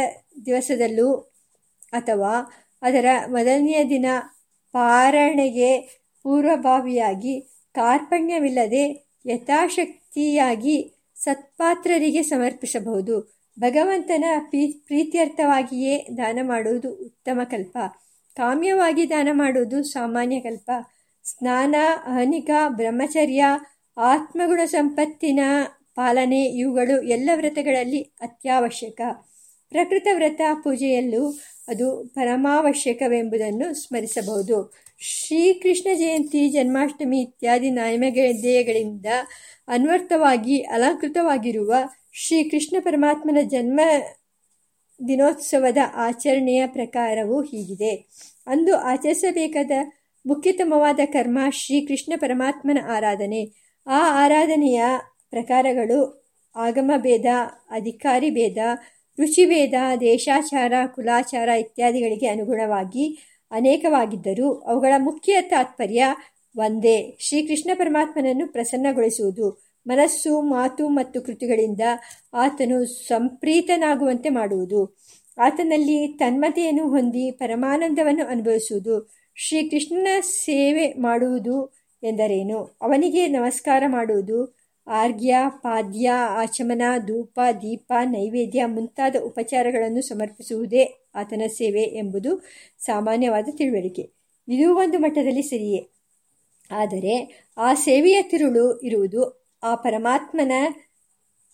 ದಿವಸದಲ್ಲೂ 0.46 1.14
ಅಥವಾ 1.92 2.37
ಅದರ 2.83 3.05
ಮೊದಲನೆಯ 3.29 3.85
ದಿನ 3.85 4.07
ಪಾರಣೆಗೆ 4.73 5.81
ಪೂರ್ವಭಾವಿಯಾಗಿ 6.23 7.40
ಕಾರ್ಪಣ್ಯವಿಲ್ಲದೆ 7.75 9.07
ಯಥಾಶಕ್ತಿಯಾಗಿ 9.27 10.94
ಸತ್ಪಾತ್ರರಿಗೆ 11.16 12.23
ಸಮರ್ಪಿಸಬಹುದು. 12.23 13.35
ಭಗವಂತನ 13.61 14.25
ಪ್ರೀತ್ಯರ್ಥವಾಗಿಯೇ 14.51 16.09
ದಾನ 16.16 16.38
ಮಾಡುವುದು 16.42 16.94
ಉತ್ತಮ 16.94 17.40
ಕಲ್ಪ. 17.44 17.79
ಕಾಮ್ಯವಾಗಿ 18.37 19.11
ದಾನ 19.11 19.29
ಮಾಡುವುದು 19.33 19.83
ಸಾಮಾನ್ಯ 19.83 20.40
ಕಲ್ಪ. 20.40 20.70
ಸ್ನಾನ 21.24 21.74
ಅಹನಿಕ 22.06 22.50
ಬ್ರಹ್ಮಚರ್ಯ, 22.68 23.44
ಆತ್ಮಗುಣ 23.98 24.61
ಸಂಪತ್ತಿನ 24.64 25.40
ಪಾಲನೆ 25.94 26.44
ಇವುಗಳು 26.44 27.02
ಎಲ್ಲ 27.02 27.30
ವ್ರತಗಳಲ್ಲಿ 27.35 28.02
ಅತ್ಯವಶ್ಯಕ. 28.02 29.00
ಪ್ರಕೃತ 29.68 30.06
ವ್ರತ 30.14 30.40
ಪೂಜೆಯಲ್ಲೂ 30.64 31.38
ಅದು 31.68 32.11
ಪರಮಾವಶ್ಯಕವೆಂಬುದನ್ನು 32.14 33.74
ಸ್ಮರಿಸಬಹುದು. 33.74 34.74
ಶ್ರೀಕೃಷ್ಣ 34.98 35.88
ಜಯಂತಿ, 35.94 36.48
ಜನ್ಮಾಷ್ಟಮಿ 36.48 37.20
ಇತ್ಯಾದಿ 37.20 37.70
ನೈಮಗೇಯಗಳಿಂದ 37.70 39.06
ಅನ್ವರ್ಥವಾಗಿ 39.68 40.59
ಅಲಂಕೃತವಾಗಿರುವ 40.59 41.74
ಶ್ರೀಕೃಷ್ಣ 42.12 42.76
ಪರಮಾತ್ಮನ 42.80 43.48
ಜನ್ಮ 43.48 43.80
ದಿನೋತ್ಸವದ 45.09 45.78
ಆಚರಣೆಯ 45.94 46.66
ಪ್ರಕಾರವು 46.66 47.42
ಹೀಗಿದೆ. 47.42 48.09
ಅಂದು 48.46 48.76
ಆಚರಿಸಬೇಕಾದ 48.76 49.70
ಮುಖ್ಯತಮವಾದ 50.26 51.00
ಕರ್ಮ 51.12 51.38
ಶ್ರೀಕೃಷ್ಣ 51.50 52.12
ಪರಮಾತ್ಮನ 52.16 52.78
ಆರಾಧನೆ. 52.88 53.44
ಆ 53.87 54.24
ಆರಾಧನೆಯ 54.24 54.83
ಪ್ರಕಾರಗಳು 55.30 56.20
ಆಗಮ 56.56 56.90
ಭೇದ, 56.96 57.24
ಅಧಿಕಾರಿ 57.70 58.30
ಭೇದ 58.30 58.56
ರುಚಿಭೇದ 59.18 59.74
ದೇಶಾಚಾರ, 60.00 60.72
ಕುಲಾಚಾರ 60.94 61.48
ಇತ್ಯಾದಿಗಳಿಗೆ 61.48 62.26
ಅನುಗುಣವಾಗಿ 62.26 63.18
ಅನೇಕವಾಗಿದ್ದರೂ 63.50 64.52
ಅವುಗಳ 64.52 64.92
ಮುಖ್ಯ 64.98 65.37
ತಾತ್ಪರ್ಯ 65.40 66.06
ಒಂದೇ. 66.56 67.16
ಶ್ರೀಕೃಷ್ಣ 67.20 67.70
ಪರಮಾತ್ಮನನ್ನು 67.74 68.52
ಪ್ರಸನ್ನಗೊಳಿಸುವುದು. 68.52 69.70
ಮನಸ್ಸು, 69.87 70.40
ಮಾತು 70.40 70.88
ಮತ್ತು 70.88 71.22
ಕೃತಿಗಳಿಂದ 71.22 71.80
ಆತನು 72.35 72.85
ಸಂಪ್ರೀತನಾಗುವಂತೆ 72.85 74.28
ಮಾಡುವುದು. 74.28 74.98
ಆತನಲ್ಲಿ 75.38 76.06
ತನ್ಮತೆಯನ್ನು 76.06 76.88
ಹೊಂದಿ 76.88 77.30
ಪರಮಾನಂದವನ್ನು 77.30 78.26
ಅನುಭವಿಸುವುದು. 78.26 79.19
ಶ್ರೀಕೃಷ್ಣನ 79.42 80.09
ಸೇವೆ 80.20 80.92
ಮಾಡುವುದು 80.92 81.74
ಎಂದರೇನು? 82.03 82.76
ಅವನಿಗೆ 82.83 83.26
ನಮಸ್ಕಾರ 83.26 83.85
ಮಾಡುವುದು 83.87 84.57
ಆರ್ಘ್ಯ, 84.87 85.37
ಪಾದ್ಯ, 85.48 86.11
ಆಚಮನ, 86.11 86.83
ಧೂಪ, 87.07 87.40
ದೀಪ, 87.62 87.92
ನೈವೇದ್ಯ 88.05 88.64
ಮುಂತಾದ 88.64 89.16
ಉಪಚಾರಗಳನ್ನು 89.24 90.03
ಸಮರ್ಪಿಸುವುದೇ 90.03 91.09
ಆತನ 91.14 91.42
ಸೇವೆ 91.46 91.83
ಎಂಬುದು 91.83 92.44
ಸಾಮಾನ್ಯವಾದ 92.79 93.48
ತಿಳುವಳಿಕೆ. 93.57 94.11
ಇದು 94.48 94.76
ಒಂದು 94.76 94.98
ಮಟ್ಟದಲ್ಲಿ 94.98 95.42
ಸರಿಯೇ. 95.42 95.88
ಆದರೆ 96.70 97.46
ಆ 97.57 97.74
ಸೇವೆಯ 97.74 98.22
ತಿರುಳು 98.22 98.79
ಇರುವುದು 98.79 99.46
ಆ 99.62 99.74
ಪರಮಾತ್ಮನ 99.74 100.53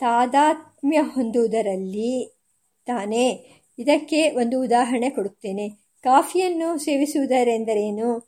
ತಾದಾತ್ಮ್ಯ 0.00 0.98
ಹೊಂದುವುದರಲ್ಲಿ 0.98 2.38
ತಾನೇ. 2.86 3.50
ಇದಕ್ಕೆ 3.78 4.30
ಒಂದು 4.30 4.62
ಉದಾಹರಣೆ 4.62 5.10
ಕೊಡುತ್ತೇನೆ. 5.10 5.85
ಕಾಫಿಯನ್ನು 6.02 6.78
ಸೇವಿಸುವುದರೆಂದರೇನು? 6.78 8.20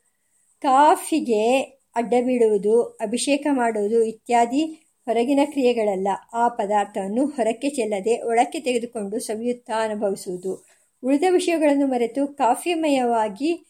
ಕಾಫಿಗೆ 0.62 1.61
ಅಡ್ಡ 1.96 2.14
ಬೀಳುವುದು 2.24 2.83
ಅಭಿಷೇಕ 2.83 3.46
ಮಾಡುವುದು 3.50 4.02
ಇತ್ಯಾದಿ 4.02 4.64
ಹೊರಗಿನ 5.04 5.40
ಕ್ರಿಯೆಗಳಲ್ಲ. 5.44 6.09
ಆ 6.33 6.48
ಪದಾರ್ಥವನ್ನು 6.48 7.26
ಹೊರಕ್ಕೆ 7.26 7.68
ಚೆಲ್ಲದೆ 7.68 8.22
ಒಳಕ್ಕೆ 8.22 8.61
ತೆಗೆದುಕೊಂಡು 8.61 9.20
ಸವಿಯುತ್ತಾ 9.20 9.85
ಅನುಭವಿಸುವುದು. 9.85 10.66
ಉಳಿದ 11.04 11.22
ವಿಷಯಗಳನ್ನು 11.31 11.87
ಮರೆತು 11.87 12.26
ಕಾಫಿಮಯವಾಗಿ, 12.26 13.66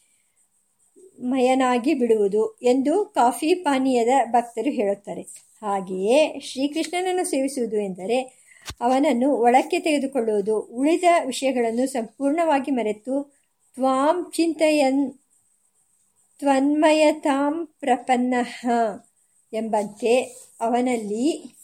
ಮಯನಾಗಿ 1.20 1.94
ಬಿಡುವುದು 1.94 2.58
ಎಂದು 2.62 3.04
ಕಾಫಿ 3.04 3.54
ಪಾನೀಯದ 3.54 4.08
ಭಕ್ತರು 4.30 4.70
ಹೇಳುತ್ತಾರೆ. 4.70 5.22
ಹಾಗೆಯೇ 5.62 6.40
ಶ್ರೀಕೃಷ್ಣನನ್ನು 6.40 7.24
ಸೇವಿಸುವುದು 7.24 7.76
ಎಂದರೆ 7.76 8.18
ಅವನನ್ನು 8.80 9.32
ಒಳಕ್ಕೆ 9.32 9.78
ತೆಗೆದುಕೊಳ್ಳುವುದು. 9.78 10.60
ಉಳಿದ 10.60 11.04
ವಿಷಯಗಳನ್ನು 11.24 11.86
ಸಂಪೂರ್ಣವಾಗಿ 11.86 12.70
ಮರೆತು 12.70 13.37
ತ್ವಾಂ 13.78 14.32
ಚಿಂತೆಯನ್ 14.34 15.12
ತ್ವನ್ಮಯತಾಂ 16.40 17.68
ಪ್ರಪನ್ನ 17.80 18.34
ಎಂಬಂತೆ 19.52 20.44
ಅವನಲ್ಲಿ 20.60 21.54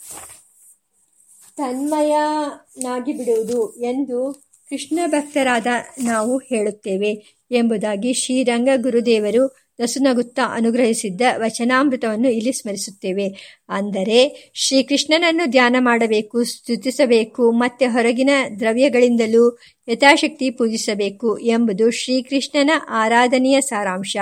ತನ್ಮಯನಾಗಿಬಿಡುವುದು 1.57 3.83
ಎಂದು 3.83 4.45
ಕೃಷ್ಣ 4.71 4.99
ಭಕ್ತರಾದ 5.07 5.67
ನಾವು 6.05 6.39
ಹೇಳುತ್ತೇವೆ 6.39 7.43
ಎಂಬುದಾಗಿ 7.51 8.15
ಶ್ರೀರಂಗ 8.15 8.69
ಗುರುದೇವರು 8.77 9.64
ನಸುನಗುತ್ತಾ 9.81 10.43
ಅನುಗ್ರಹಿಸಿದ್ದ 10.55 11.21
ವಚನಾಮೃತವನ್ನು 11.37 12.31
ಇಲ್ಲಿ 12.31 12.53
ಸ್ಮರಿಸುತ್ತೇವೆ. 12.53 13.59
ಅಂದರೆ, 13.69 14.51
ಶ್ರೀಕೃಷ್ಣನನ್ನು 14.55 15.51
ಧ್ಯಾನ 15.51 15.77
ಮಾಡಬೇಕು, 15.79 16.45
ಸ್ತುತಿಸಬೇಕು, 16.45 17.51
ಮತ್ತೆ 17.51 17.87
ಹೊರಗಿನ 17.87 18.31
ದ್ರವ್ಯಗಳಿಂದಲೂ 18.61 19.59
ಯಥಾಶಕ್ತಿ 19.89 20.51
ಪೂಜಿಸಬೇಕು 20.51 21.39
ಎಂಬುದು 21.39 21.91
ಶ್ರೀಕೃಷ್ಣನ 21.91 22.71
ಆರಾಧನೆಯ 22.91 23.61
ಸಾರಾಂಶ. 23.61 24.17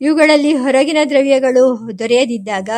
ಇವುಗಳಲ್ಲಿ 0.00 0.54
ಹೊರಗಿನ 0.54 0.96
ದ್ರವ್ಯಗಳು 1.08 1.90
ದೊರೆಯದಿದ್ದಾಗ 1.98 2.68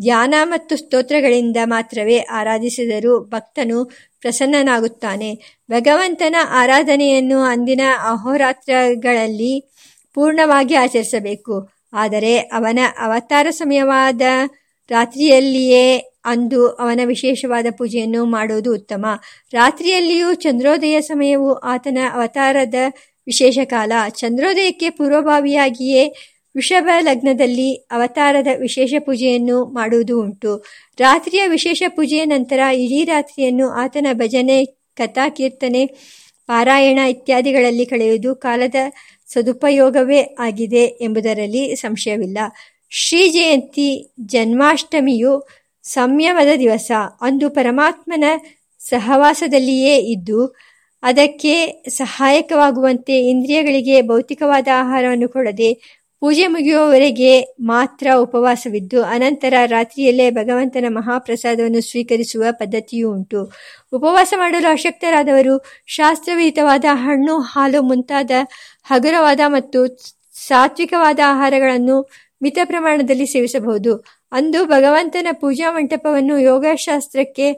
ಧ್ಯಾನ 0.00 0.34
ಮತ್ತು 0.42 0.76
ಸ್ತೋತ್ರಗಳಿಂದ 0.76 1.56
ಮಾತ್ರವೇ 1.64 2.18
ಆರಾಧಿಸಿದರೂ 2.18 3.24
ಭಕ್ತನು 3.24 3.84
ಪ್ರಸನ್ನನಾಗುತ್ತಾನೆ. 4.20 5.34
ಭಗವಂತನ 5.70 6.36
ಆರಾಧನೆಯನ್ನು 6.48 7.38
ಅಂದಿನ 7.38 7.80
ಅಹೋರಾತ್ರಗಳಲ್ಲಿ 7.96 9.70
ಪೂರ್ಣವಾಗಿ 10.14 10.74
ಆಚರಿಸಬೇಕು. 10.74 11.73
ಆದರೆ 11.94 12.38
ಅವನ 12.38 12.78
ಅವತಾರ 12.98 13.46
ಸಮಯವಾದ 13.50 14.22
ರಾತ್ರಿಯಲ್ಲಿಯೇ 14.90 15.86
ಅಂದು 16.24 16.60
ಅವನ 16.68 17.00
ವಿಶೇಷವಾದ 17.04 17.66
ಪೂಜೆಯನ್ನು 17.78 18.24
ಮಾಡುವುದು 18.24 18.70
ಉತ್ತಮ. 18.74 19.04
ರಾತ್ರಿಯಲ್ಲಿಯೂ 19.52 20.34
ಚಂದ್ರೋದಯ 20.34 21.00
ಸಮಯವು 21.00 21.50
ಆತನ 21.72 21.98
ಅವತಾರದ 22.12 22.74
ವಿಶೇಷ 23.26 23.58
ಕಾಲ. 23.64 23.92
ಚಂದ್ರೋದಯಕ್ಕೆ 24.08 24.90
ಪೂರ್ವಭಾವಿಯಾಗಿಯೇ 24.90 26.04
ವೃಷಭ 26.54 26.88
ಲಗ್ನದಲ್ಲಿ 27.00 27.70
ಅವತಾರದ 27.90 28.46
ವಿಶೇಷ 28.58 28.94
ಪೂಜೆಯನ್ನು 29.06 29.56
ಮಾಡುವುದು 29.64 30.16
ಉಂಟು. 30.22 30.52
ರಾತ್ರಿಯ 30.98 31.46
ವಿಶೇಷ 31.46 31.82
ಪೂಜೆಯ 31.96 32.24
ನಂತರ 32.24 32.60
ಇಡೀ 32.84 33.00
ರಾತ್ರಿಯನ್ನು 33.04 33.68
ಆತನ 33.82 34.06
ಭಜನೆ 34.12 34.58
ಕಥಾ 34.96 35.28
ಕೀರ್ತನೆ 35.28 35.82
ಪಾರಾಯಣ 36.48 36.98
ಇತ್ಯಾದಿಗಳಲ್ಲಿ 37.08 37.86
ಕಳೆಯುವುದು 37.86 38.30
ಕಾಲದ 38.36 38.78
ಸದುಪಯೋಗವೇ 39.34 40.20
ಆಗಿದೆ 40.40 40.84
ಎಂಬುದರಲ್ಲಿ 41.00 41.64
ಸಂಶಯವಿಲ್ಲ. 41.76 42.38
ಶ್ರೀ 42.90 43.22
ಜಯಂತಿ 43.28 43.88
ಜನ್ಮಾಷ್ಟಮಿಯು 44.26 45.32
ಸಂಯಮದ 45.82 46.52
ದಿವಸ. 46.58 46.90
ಅಂದು 47.20 47.46
ಪರಮಾತ್ಮನ 47.50 48.24
ಸಹವಾಸದಲ್ಲಿಯೇ 48.78 49.96
ಇದ್ದು, 50.14 50.40
ಅದಕ್ಕೆ 51.02 51.54
ಸಹಾಯಕವಾಗುವಂತೆ 51.88 53.14
ಇಂದ್ರಿಯಗಳಿಗೆ 53.28 53.96
ಭೌತಿಕವಾದ 54.02 54.68
ಆಹಾರವನ್ನು 54.74 55.28
ಕೊಡದೆ 55.28 55.70
ಪೂಜೆ 56.20 56.46
ಮುಗಿಯುವವರೆಗೆ 56.46 57.40
ಮಾತ್ರ 57.60 58.06
ಉಪವಾಸವಿದ್ದು, 58.16 59.02
ಅನಂತರ 59.02 59.54
ರಾತ್ರಿಯಲ್ಲೇ 59.66 60.30
ಭಗವಂತನ 60.30 60.84
ಮಹಾಪ್ರಸಾದವನ್ನು 60.88 61.80
ಸ್ವೀಕರಿಸುವ 61.80 62.44
ಪದ್ಧತಿಯೂ 62.50 63.12
ಉಂಟು. 63.12 63.52
ಉಪವಾಸ 63.92 64.34
ಮಾಡಲು 64.36 64.72
ಅಶಕ್ತರಾದವರು 64.72 65.64
ಶಾಸ್ತ್ರವಿಹಿತವಾದ 65.86 66.84
ಹಣ್ಣು, 66.92 67.38
ಹಾಲು, 67.40 67.82
ಮುಂತಾದ 67.82 68.30
ಹಗುರವಾದ 68.84 69.40
ಮತ್ತು 69.46 69.80
ಸಾತ್ವಿಕವಾದ 70.46 71.20
ಆಹಾರಗಳನ್ನು 71.26 72.10
ಮಿತ 72.42 72.58
ಪ್ರಮಾಣದಲ್ಲಿ 72.64 73.26
ಸೇವಿಸಬಹುದು. 73.26 74.04
ಅಂದು 74.32 74.64
ಭಗವಂತನ 74.64 75.26
ಪೂಜಾ 75.32 75.70
ಮಂಟಪವನ್ನು 75.70 76.38
ಯೋಗಶಾಸ್ತ್ರಕ್ಕೆ 76.38 77.52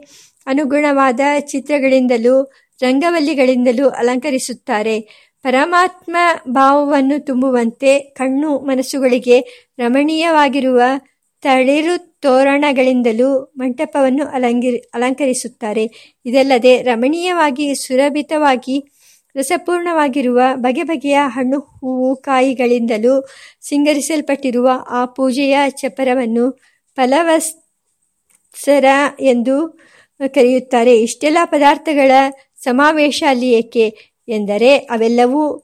ಅನುಗುಣವಾದ 0.47 1.19
ಚಿತ್ರಗಳಿಂದಲೂ, 1.39 2.35
ರಂಗವಲ್ಲಿಗಳಿಂದಲೂ 2.81 3.89
ಅಲಂಕರಿಸುತ್ತಾರೆ. 3.89 5.26
ಪರಮಾತ್ಮ 5.47 6.17
ಭಾವವನ್ನು 6.47 7.25
ತುಂಬುವಂತೆ 7.25 7.99
ಕಣ್ಣು 7.99 8.59
ಮನಸ್ಸುಗಳಿಗೆ 8.59 9.37
ರಮಣೀಯವಾಗಿರುವ 9.79 10.81
ತಳಿರು 11.41 12.19
ತೋರಣಗಳಿಂದಲೂ 12.19 13.53
ಮಂಟಪವನ್ನು 13.57 14.25
ಅಲಂಕರಿಸುತ್ತಾರೆ. 14.93 16.15
ಇದಲ್ಲದೆ 16.25 16.81
ರಮಣೀಯವಾಗಿ 16.81 17.75
ಸುರಭಿತವಾಗಿ 17.75 18.77
ರಸಪೂರ್ಣವಾಗಿರುವ 19.35 20.41
ಬಗೆ 20.55 20.83
ಬಗೆಯ 20.83 21.17
ಹಣ್ಣು 21.25 21.59
ಹೂವು 21.59 22.15
ಕಾಯಿಗಳಿಂದಲೂ 22.15 23.27
ಸಿಂಗರಿಸಲ್ಪಟ್ಟಿರುವ 23.61 24.69
ಆ 24.89 25.05
ಪೂಜೆಯ 25.05 25.57
ಚಪರವನ್ನು 25.69 26.45
ಫಲವತ್ಸರ 26.95 28.85
ಎಂದು 29.19 29.79
ಕರೆಯುತ್ತಾರೆ. 30.33 30.99
ಇಷ್ಟೆಲ್ಲ 30.99 31.37
ಪದಾರ್ಥಗಳ 31.45 32.11
ಸಮಾವೇಶ 32.63 33.23
ಅಲ್ಲಿ 33.29 33.49
ಏಕೆ? 33.53 33.87
ಎಂದರೆ 34.27 34.77
ಅವೆಲ್ಲವೂ 34.77 35.57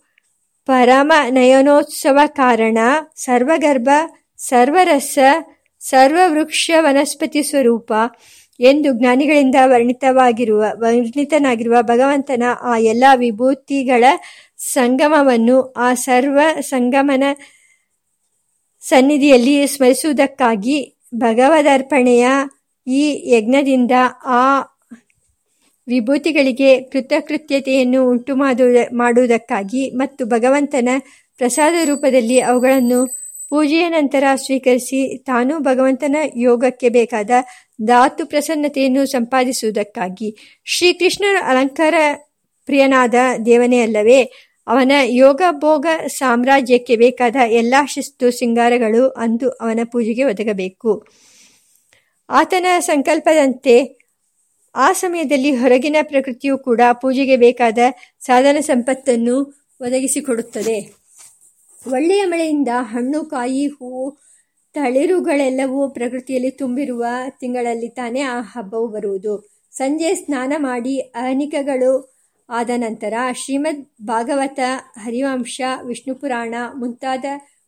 ಪರಮ 0.66 1.12
ನಯನೋತ್ಸವ 1.30 2.20
ಕಾರಣ 2.26 2.78
ಸರ್ವಗರ್ಭ, 3.16 3.90
ಸರ್ವರಸ 4.38 5.18
ಸರ್ವವೃಕ್ಷ 5.80 6.72
ವನಸ್ಪತಿ 6.80 7.44
ಸ್ವರೂಪ 7.44 7.92
ಎಂದು 8.60 8.94
ಜ್ಞಾನಿಗಳಿಂದ 8.94 9.56
ವರ್ಣಿತವಾಗಿರುವ, 9.66 10.64
ವರ್ಣಿತನಾಗಿರುವ 10.76 11.82
ಭಗವಂತನ 11.82 12.44
ಆ 12.62 12.78
ಎಲ್ಲ 12.78 13.04
ವಿಭೂತಿಗಳ 13.16 14.04
ಸಂಗಮವನ್ನು 14.58 15.62
ಆ 15.62 15.94
ಸರ್ವ 15.94 16.40
ಸಂಗಮನ 16.62 17.24
ಸನ್ನಿಧಿಯಲ್ಲಿ 18.80 19.68
ಸ್ಮರಿಸುವುದಕ್ಕಾಗಿ 19.68 20.98
ಭಗವದರ್ಪಣೆಯ 21.16 22.28
ಈ 22.88 23.32
ಯಜ್ಞದಿಂದ 23.32 23.92
ಆ 24.26 24.62
ವಿಭೂತಿಗಳಿಗೆ 25.88 26.82
ಕೃತಕೃತ್ಯತೆಯನ್ನು 26.82 28.10
ಉಂಟು 28.10 28.36
ಮಾಡುವುದಕ್ಕಾಗಿ 28.94 29.90
ಮತ್ತು 29.90 30.26
ಭಗವಂತನ 30.26 30.90
ಪ್ರಸಾದ 31.38 31.74
ರೂಪದಲ್ಲಿ 31.86 32.40
ಅವುಗಳನ್ನು 32.40 33.24
ಪೂಜೆಯ 33.50 33.90
ನಂತರ 33.90 34.24
ಸ್ವೀಕರಿಸಿ 34.36 35.18
ತಾನು 35.18 35.60
ಭಗವಂತನ 35.60 36.16
ಯೋಗಕ್ಕೆ 36.36 36.90
ಬೇಕಾದ 36.90 37.30
ಧಾತು 37.82 38.26
ಪ್ರಸನ್ನತೆಯನ್ನು 38.26 39.06
ಸಂಪಾದಿಸುವುದಕ್ಕಾಗಿ. 39.06 40.62
ಶ್ರೀಕೃಷ್ಣನ 40.66 41.38
ಅಲಂಕಾರ 41.44 41.96
ಪ್ರಿಯನಾದ 42.66 43.16
ದೇವನೇ 43.46 43.82
ಅಲ್ಲವೇ, 43.82 44.22
ಅವನ 44.68 44.92
ಯೋಗ 45.04 45.42
ಭೋಗ 45.52 45.86
ಸಾಮ್ರಾಜ್ಯಕ್ಕೆ 46.08 46.96
ಬೇಕಾದ 46.96 47.36
ಎಲ್ಲ 47.48 47.74
ಶಿಸ್ತು 47.88 48.32
ಸಿಂಗಾರಗಳು 48.32 49.10
ಅಂದು 49.10 49.50
ಅವನ 49.50 49.80
ಪೂಜೆಗೆ 49.92 50.24
ಒದಗಬೇಕು. 50.24 51.08
ಆತನ 52.30 52.66
ಸಂಕಲ್ಪದಂತೆ 52.80 54.03
ಆ 54.76 54.92
ಸಮಯದಲ್ಲಿ 54.92 55.56
ಹೊರಗಿನ 55.56 55.96
ಪ್ರಕೃತಿಯು 56.02 56.58
ಕೂಡ 56.58 56.82
ಪೂಜೆಗೆ 56.94 57.38
ಬೇಕಾದ 57.38 57.78
ಸಾಧನ 58.20 58.60
ಸಂಪತ್ತನ್ನು 58.60 59.66
ಒದಗಿಸಿಕೊಡುತ್ತದೆ. 59.82 60.94
ಒಳ್ಳೆಯ 61.92 62.24
ಮಳೆಯಿಂದ 62.26 62.68
ಹಣ್ಣು, 62.82 63.26
ಕಾಯಿ, 63.26 63.68
ಹೂವು, 63.68 64.18
ತಳಿರುಗಳೆಲ್ಲವೂ 64.74 65.90
ಪ್ರಕೃತಿಯಲ್ಲಿ 65.90 66.52
ತುಂಬಿರುವ 66.52 67.06
ತಿಂಗಳಲ್ಲಿ 67.40 67.90
ತಾನೇ 67.90 68.22
ಆ 68.22 68.42
ಹಬ್ಬವು 68.42 68.88
ಬರುವುದು. 68.88 69.50
ಸಂಜೆ 69.72 70.14
ಸ್ನಾನ 70.14 70.54
ಮಾಡಿ 70.58 71.00
ಅಹನಿಕಗಳು 71.00 72.14
ಆದ 72.50 72.70
ನಂತರ 72.76 73.14
ಶ್ರೀಮದ್ 73.34 73.86
ಭಾಗವತ, 74.02 74.60
ಹರಿವಂಶ, 74.98 75.62
ವಿಷ್ಣು 75.84 76.16
ಪುರಾಣ 76.16 76.56
ಮುಂತಾದ 76.76 77.26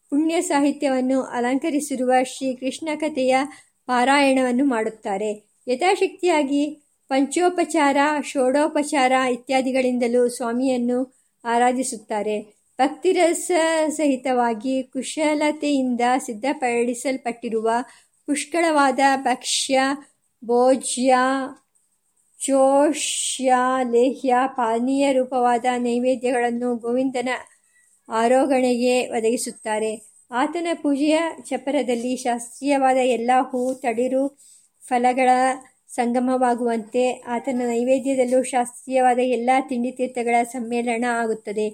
ಪುಣ್ಯ 0.09 0.41
ಸಾಹಿತ್ಯವನ್ನು 0.41 1.21
ಅಲಂಕರಿಸಿರುವ 1.21 2.11
ಶ್ರೀಕೃಷ್ಣ 2.23 2.89
ಕಥೆಯ 2.95 3.35
ಪಾರಾಯಣವನ್ನು 3.85 4.65
ಮಾಡುತ್ತಾರೆ. 4.65 5.61
ಯಥಾಶಕ್ತಿಯಾಗಿ 5.67 6.84
ಪಂಚೋಪಚಾರ, 7.07 7.97
ಷೋಡೋಪಚಾರ 8.23 9.11
ಇತ್ಯಾದಿಗಳಿಂದಲೂ 9.31 10.27
ಸ್ವಾಮಿಯನ್ನು 10.27 11.15
ಆರಾಧಿಸುತ್ತಾರೆ. 11.45 12.41
ಭಕ್ತಿರಸ 12.77 13.51
ಸಹಿತವಾಗಿ 13.87 14.83
ಕುಶಲತೆಯಿಂದ 14.83 16.01
ಸಿದ್ಧಪಡಿಸಲ್ಪಟ್ಟಿರುವ 16.17 17.69
ಪುಷ್ಕಳವಾದ 18.25 18.99
ಭಕ್ಷ್ಯ, 19.15 19.79
ಭೋಜ್ಯ 20.45 21.15
ಚೋಷ್ಯ 22.39 23.53
ಲೇಹ್ಯ, 23.91 24.35
ಪಾನೀಯ 24.45 25.13
ರೂಪವಾದ 25.13 25.65
ನೈವೇದ್ಯಗಳನ್ನು 25.77 26.75
ಗೋವಿಂದನ 26.75 27.29
ಆರೋಗಣೆಗೆ 28.09 29.07
ಒದಗಿಸುತ್ತಾರೆ. 29.07 30.01
ಆತನ 30.31 30.67
ಪೂಜೆಯ 30.73 31.19
ಚಪರದಲ್ಲಿ 31.43 32.15
ಶಾಸ್ತ್ರೀಯವಾದ 32.15 32.97
ಎಲ್ಲ 32.97 33.31
ಹೂ, 33.41 33.73
ತಡಿರು, 33.73 34.39
ಫಲಗಳ 34.87 35.29
ಸಂಗಮವಾಗುವಂತೆ 35.95 37.11
ಆತನ 37.11 37.61
ನೈವೇದ್ಯದಲ್ಲೂ 37.67 38.43
ಶಾಸ್ತ್ರೀಯವಾದ 38.43 39.19
ಎಲ್ಲ 39.19 39.49
ತಿಂಡಿ 39.69 39.91
ತೀರ್ಥಗಳ 39.91 40.35
ಸಮ್ಮೇಳನ 40.43 41.05
ಆಗುತ್ತದೆ. 41.11 41.67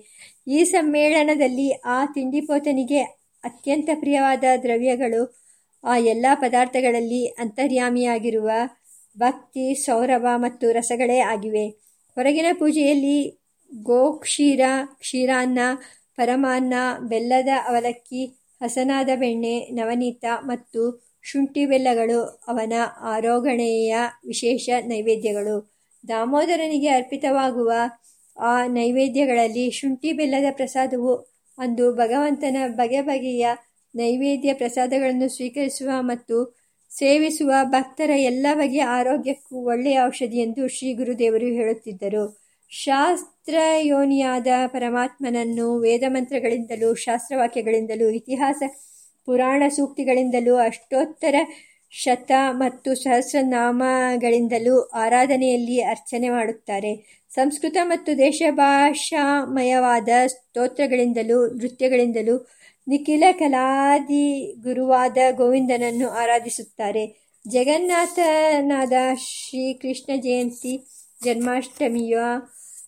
ಈ 0.48 0.64
ಸಮ್ಮೇಳನದಲ್ಲಿ 0.64 1.72
ಆ 1.72 2.06
ತಿಂಡಿಪೋತನಿಗೆ 2.06 3.02
ಅತ್ಯಂತ 3.44 3.90
ಪ್ರಿಯವಾದ 4.00 4.44
ದ್ರವ್ಯಗಳು, 4.64 5.22
ಆ 5.84 5.98
ಎಲ್ಲ 5.98 6.26
ಪದಾರ್ಥಗಳಲ್ಲಿ 6.34 7.26
ಅಂತರ್ಯಾಮಿಯಾಗಿರುವ 7.26 8.52
ಭಕ್ತಿ, 9.18 9.76
ಸೌರಭ 9.86 10.26
ಮತ್ತು 10.36 10.72
ರಸಗಳೇ 10.72 11.20
ಆಗಿವೆ. 11.20 11.66
ಹೊರಗಿನ 12.18 12.46
ಪೂಜೆಯಲ್ಲಿ 12.60 13.18
ಗೋಕ್ಷೀರ, 13.74 14.62
ಕ್ಷೀರಾನ್ನ, 15.00 15.60
ಪರಮಾನ್ನ, 16.16 16.74
ಬೆಲ್ಲದ 17.10 17.52
ಅವಲಕ್ಕಿ, 17.68 18.24
ಹಸನಾದ 18.62 19.10
ಬೆಣ್ಣೆ, 19.16 19.56
ನವನೀತ 19.72 20.26
ಮತ್ತು 20.42 20.82
ಶುಂಠಿ 21.22 21.66
ಬೆಲ್ಲಗಳು 21.66 22.20
ಅವನ 22.48 22.74
ಆರೋಗಣೆಯ 23.02 23.96
ವಿಶೇಷ 24.28 24.70
ನೈವೇದ್ಯಗಳು. 24.88 25.56
ದಾಮೋದರನಿಗೆ 26.08 26.88
ಅರ್ಪಿತವಾಗುವ 26.88 27.72
ಆ 28.38 28.66
ನೈವೇದ್ಯಗಳಲ್ಲಿ 28.68 29.72
ಶುಂಠಿ 29.72 30.14
ಬೆಲ್ಲದ 30.14 30.46
ಪ್ರಸಾದವು 30.52 31.14
ಅಂದು 31.58 31.94
ಭಗವಂತನ 31.94 32.58
ಬಗೆ 32.68 33.02
ಬಗೆಯ 33.02 33.48
ನೈವೇದ್ಯ 33.96 34.54
ಪ್ರಸಾದಗಳನ್ನು 34.54 35.30
ಸ್ವೀಕರಿಸುವ 35.30 35.90
ಮತ್ತು 36.00 36.38
ಸೇವಿಸುವ 36.92 37.52
ಭಕ್ತರ 37.64 38.10
ಎಲ್ಲ 38.10 38.48
ಬಗೆಯ 38.54 38.84
ಆರೋಗ್ಯಕ್ಕೂ 38.84 39.56
ಒಳ್ಳೆಯ 39.66 40.00
ಔಷಧಿ 40.06 40.40
ಎಂದು 40.40 40.68
ಶ್ರೀ 40.68 40.94
ಗುರುದೇವರು 40.94 41.46
ಹೇಳುತ್ತಿದ್ದರು. 41.46 42.24
ಶಾಸ್ತ್ರಯೋನಿಯಾದ 42.72 44.48
ಪರಮಾತ್ಮನನ್ನು 44.68 45.80
ವೇದಮಂತ್ರಗಳಿಂದಲೂ 45.80 46.96
ಶಾಸ್ತ್ರವಾಕ್ಯಗಳಿಂದಲೂ 46.96 48.10
ಇತಿಹಾಸ 48.10 48.64
ಪುರಾಣ 49.26 49.64
ಸೂಕ್ತಿಗಳಿಂದಲೂ, 49.70 50.56
ಅಷ್ಟೋತ್ತರ 50.56 51.36
ಶತ 51.92 52.32
ಮತ್ತು 52.52 52.96
ಸಹಸ್ರನಾಮಗಳಿಂದಲೂ 52.96 54.82
ಆರಾಧನೆಯಲ್ಲಿ 54.82 55.82
ಅರ್ಚನೆ 55.82 56.30
ಮಾಡುತ್ತಾರೆ. 56.30 57.22
ಸಂಸ್ಕೃತ 57.30 57.78
ಮತ್ತು 57.84 58.18
ದೇಶಭಾಷಾಮಯವಾದ 58.18 60.10
ಸ್ತೋತ್ರಗಳಿಂದಲೂ, 60.28 61.48
ನೃತ್ಯಗಳಿಂದಲೂ 61.48 62.48
ನಿಖಿಲ 62.88 63.24
ಕಲಾದಿ 63.32 64.56
ಗುರುವಾದ 64.64 65.18
ಗೋವಿಂದನನ್ನು 65.32 66.10
ಆರಾಧಿಸುತ್ತಾರೆ. 66.10 67.22
ಜಗನ್ನಾಥನಾದ 67.48 68.94
ಶ್ರೀಕೃಷ್ಣ 69.16 70.12
ಜಯಂತಿ 70.16 70.86
ಜನ್ಮಾಷ್ಟಮಿಯ 71.24 72.18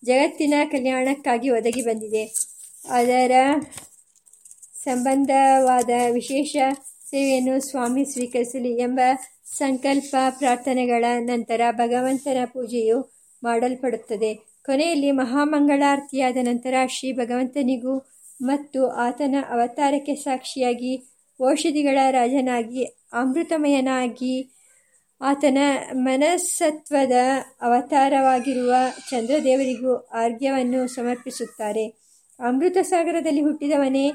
ಜಗತ್ತಿನ 0.04 0.54
ಕಲ್ಯಾಣಕ್ಕಾಗಿ 0.70 1.50
ಒದಗಿ 1.50 1.82
ಬಂದಿದೆ. 1.82 2.24
ಅದರ 2.88 3.32
ಸಂಬಂಧವಾದ 4.84 5.90
ವಿಶೇಷ 6.10 6.56
ಸೇವೆಯನ್ನು 7.10 7.54
ಸ್ವಾಮಿ 7.60 8.04
ಸ್ವೀಕರಿಸಲಿ 8.04 8.72
ಎಂಬ 8.78 9.00
ಸಂಕಲ್ಪ 9.56 10.16
ಪ್ರಾರ್ಥನೆಗಳ 10.38 11.04
ನಂತರ 11.20 11.60
ಭಗವಂತನ 11.70 12.36
ಪೂಜೆಯು 12.44 12.98
ಮಾಡಲ್ಪಡುತ್ತದೆ. 13.42 14.34
ಕೊನೆಯಲ್ಲಿ 14.64 15.10
ಮಹಾಮಂಗಳಾರತಿಯಾದ 15.10 16.36
ನಂತರ 16.42 16.74
ಶ್ರೀ 16.86 17.12
ಭಗವಂತನಿಗೂ 17.12 17.94
ಮತ್ತು 18.42 18.80
ಆತನ 18.88 19.34
ಅವತಾರಕ್ಕೆ 19.50 20.14
ಸಾಕ್ಷಿಯಾಗಿ 20.14 20.92
ಔಷಧಿಗಳ 21.40 21.98
ರಾಜನಾಗಿ, 22.10 22.84
ಅಮೃತಮಯನಾಗಿ 23.12 24.34
ಆತನ 25.20 25.58
ಮನಸ್ಸತ್ವದ 25.92 27.16
ಅವತಾರವಾಗಿರುವ 27.62 28.72
ಚಂದ್ರದೇವರಿಗೂ 29.10 29.92
ಆರ್ಘ್ಯವನ್ನು 29.96 30.80
ಸಮರ್ಪಿಸುತ್ತಾರೆ. 30.86 31.84
ಅಮೃತ 32.38 32.76
ಸಾಗರದಲ್ಲಿ 32.82 33.42
ಹುಟ್ಟಿದವನೇ 33.42 34.06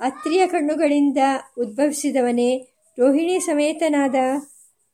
ಅತ್ರಿಯ 0.00 0.46
ಕಣ್ಣುಗಳಿಂದ 0.46 1.18
ಉದ್ಭವಿಸಿದವನೇ, 1.58 2.68
ರೋಹಿಣಿ 2.98 3.40
ಸಮೇತನಾದ 3.40 4.14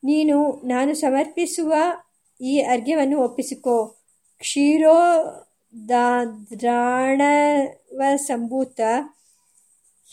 ನೀನು 0.05 0.63
ನಾನು 0.67 0.95
ಸಮರ್ಪಿಸುವ 0.95 1.75
ಈ 2.41 2.61
ಅರ್ಘ್ಯವನ್ನು 2.61 3.21
ಒಪ್ಪಿಸಿಕೋ. 3.21 3.97
ಕ್ಷೀರೋ 4.39 4.97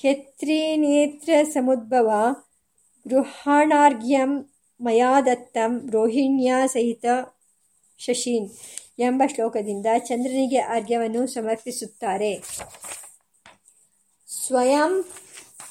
ಹೆತ್ರಿನೇತ್ರ 0.02 1.30
ಸಮುದ್ಭವ 1.44 2.12
ಗೃಹಾಣಾರ್ಘ್ಯಂ 3.08 4.50
ಮಯಾದತ್ತಂ 4.82 5.90
ರೋಹಿಣ್ಯ 5.92 6.54
ಸಹಿತ 6.66 7.06
ಶಶೀನ್ 7.98 8.50
ಎಂಬ 9.00 9.24
ಶ್ಲೋಕದಿಂದ 9.36 9.86
ಚಂದ್ರನಿಗೆ 9.98 10.58
ಅರ್ಘ್ಯವನ್ನು 10.58 11.28
ಸಮರ್ಪಿಸುತ್ತಾರೆ. 11.28 12.34
ಸ್ವಯಂ 14.32 15.06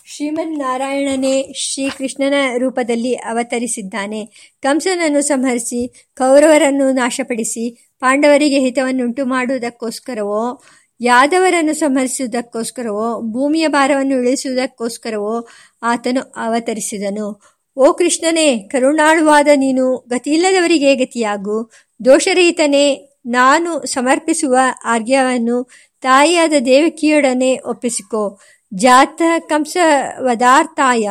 ಶ್ರೀಮನ್ನಾರಾಯಣನೇ 0.06 1.52
ಶ್ರೀಕೃಷ್ಣನ 1.52 2.34
ರೂಪದಲ್ಲಿ 2.58 3.14
ಅವತರಿಸಿದ್ದಾನೆ. 3.14 4.24
ಕಂಸನನ್ನು 4.62 5.20
ಸಂಹರಿಸಿ, 5.20 5.88
ಕೌರವರನ್ನು 6.16 6.92
ನಾಶಪಡಿಸಿ, 6.92 7.90
ಪಾಂಡವರಿಗೆ 8.00 8.60
ಹಿತವನ್ನುಂಟು 8.60 9.26
ಮಾಡುವುದಕ್ಕೋಸ್ಕರವೋ, 9.26 10.62
ಯಾದವರನ್ನು 11.00 11.74
ಸಂಹರಿಸುವುದಕ್ಕೋಸ್ಕರವೋ, 11.74 13.20
ಭೂಮಿಯ 13.20 13.68
ಭಾರವನ್ನು 13.68 14.22
ಇಳಿಸುವುದಕ್ಕೋಸ್ಕರವೋ 14.22 15.48
ಆತನು 15.82 16.20
ಅವತರಿಸಿದನು. 16.20 17.42
ಓ 17.76 17.92
ಕೃಷ್ಣನೇ, 17.92 18.58
ಕರುಣಾಳುವಾದ 18.58 19.48
ನೀನು, 19.56 19.96
ಗತಿಯಿಲ್ಲದವರಿಗೆ 20.08 20.94
ಗತಿಯಾಗು. 20.94 21.70
ದೋಷರಹಿತನೇ, 22.04 23.06
ನಾನು 23.26 23.86
ಸಮರ್ಪಿಸುವ 23.86 24.56
ಆರ್ಘ್ಯವನ್ನು 24.84 25.70
ತಾಯಿಯಾದ 26.02 26.52
ದೇವಕಿಯೊಡನೆ 26.66 27.60
ಒಪ್ಪಿಸಿಕೋ. 27.64 28.38
ಜಾತ 28.72 29.22
ಕಂಸವದಾರ್ಥಾಯ 29.50 31.08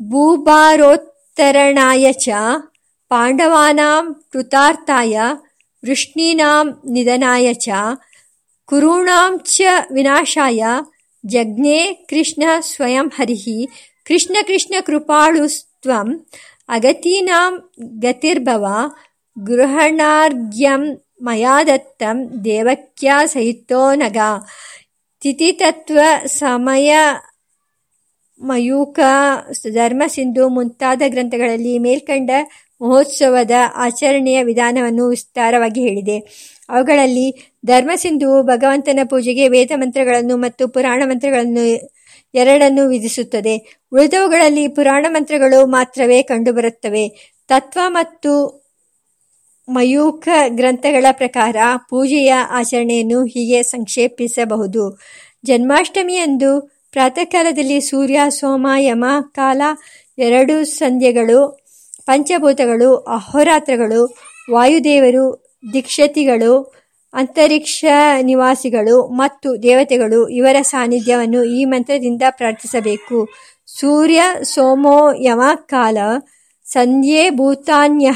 ಭೂಭಾರೋತ್ತರಣಾಯ 0.00 2.12
ಚ 2.12 2.28
ಪಾಂಡವಾನಾಂ 3.10 4.24
ಕೃತಾರ್ಥಾಯ 4.32 5.20
ವೃಷ್ಣೀನಾಂ 5.82 6.68
ನಿಧನಾಯ 6.92 7.54
ಚ 7.54 7.68
ಕುರುಣಾಂ 8.68 9.40
ಚ 9.46 9.60
ವಿನಾಶಾಯ 9.92 10.64
ಜಜ್ಞೆ 11.24 12.06
ಕೃಷ್ಣ 12.10 12.42
ಸ್ವಯಂ 12.60 13.10
ಹರಿಃ 13.16 13.44
ಕೃಷ್ಣ 14.06 14.36
ಕೃಷ್ಣ 14.46 14.74
ಕೃಪಾಳುಸ್ತ್ವಂ 14.86 16.08
ಅಗತೀನಾಂ 16.68 17.54
ಗತಿರ್ಭವ 18.02 18.64
ಗೃಹಣಾರ್ಘ್ಯಂ 19.36 20.82
ಮಯಾ 21.22 21.64
ದತ್ತಂ 21.64 22.44
ದೇವಕ್ಯಾ 22.44 23.24
ಸಹಿತೋ 23.24 23.94
ನಗ 23.94 24.16
ತಿಥಿತತ್ವ 25.20 25.98
ಸಮಯ 26.26 26.96
ಮಯೂಕ 28.40 29.00
ಧರ್ಮ 29.62 29.74
ಧರ್ಮಸಿಂಧು 29.74 30.48
ಮುಂತಾದ 30.48 31.02
ಗ್ರಂಥಗಳಲ್ಲಿ 31.08 31.78
ಮೇಲ್ಕಂಡ 31.78 32.30
ಮಹೋತ್ಸವದ 32.80 33.50
ಆಚರಣೆಯ 33.74 34.42
ವಿಧಾನವನ್ನು 34.42 35.08
ವಿಸ್ತಾರವಾಗಿ 35.08 35.80
ಹೇಳಿದೆ. 35.80 36.18
ಅವುಗಳಲ್ಲಿ 36.68 37.56
ಧರ್ಮಸಿಂಧುವು 37.66 38.42
ಭಗವಂತನ 38.42 39.00
ಪೂಜೆಗೆ 39.04 39.48
ವೇದ 39.48 39.70
ಮಂತ್ರಗಳನ್ನು 39.74 40.36
ಮತ್ತು 40.36 40.68
ಪುರಾಣ 40.68 41.02
ಮಂತ್ರಗಳನ್ನು 41.06 41.90
ಎರಡನ್ನು 42.34 42.88
ವಿಧಿಸುತ್ತದೆ. 42.88 43.82
ಉಳಿದವುಗಳಲ್ಲಿ 43.92 44.68
ಪುರಾಣ 44.68 45.06
ಮಂತ್ರಗಳು 45.08 45.66
ಮಾತ್ರವೇ 45.66 46.22
ಕಂಡುಬರುತ್ತವೆ. 46.22 47.08
ತತ್ವ 47.48 47.80
ಮತ್ತು 47.88 48.61
ಮಯೂಖ 49.72 50.28
ಗ್ರಂಥಗಳ 50.48 51.06
ಪ್ರಕಾರ 51.12 51.56
ಪೂಜೆಯ 51.88 52.34
ಆಚರಣೆಯನ್ನು 52.50 53.24
ಹೀಗೆ 53.24 53.62
ಸಂಕ್ಷೇಪಿಸಬಹುದು. 53.62 54.98
ಜನ್ಮಾಷ್ಟಮಿಯಂದು 55.44 56.60
ಪ್ರಾತಃಕಾಲದಲ್ಲಿ 56.92 57.80
ಸೂರ್ಯ, 57.80 58.20
ಸೋಮ, 58.28 58.66
ಯಮ, 58.78 59.04
ಕಾಲ 59.32 59.62
ಎರಡು 60.18 60.64
ಸಂಧ್ಯೆಗಳು, 60.64 61.66
ಪಂಚಭೂತಗಳು, 62.06 62.96
ಅಹೋರಾತ್ರಗಳು, 62.96 64.14
ವಾಯುದೇವರು, 64.50 65.54
ದೀಕ್ಷತಿಗಳು, 65.72 66.74
ಅಂತರಿಕ್ಷ 67.14 67.84
ನಿವಾಸಿಗಳು 68.22 69.06
ಮತ್ತು 69.06 69.62
ದೇವತೆಗಳು 69.62 70.28
ಇವರ 70.28 70.56
ಸಾನ್ನಿಧ್ಯವನ್ನು 70.62 71.44
ಈ 71.44 71.64
ಮಂತ್ರದಿಂದ 71.64 72.22
ಪ್ರಾರ್ಥಿಸಬೇಕು. 72.30 73.28
ಸೂರ್ಯ, 73.66 74.22
ಸೋಮೋ, 74.42 75.12
ಯಮ, 75.20 75.42
ಕಾಲ, 75.54 75.98
ಸಂಧ್ಯೆ 76.64 77.30
ಭೂತಾನ್ಯ 77.30 78.10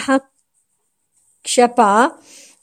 ಕ್ಷಪ 1.46 1.80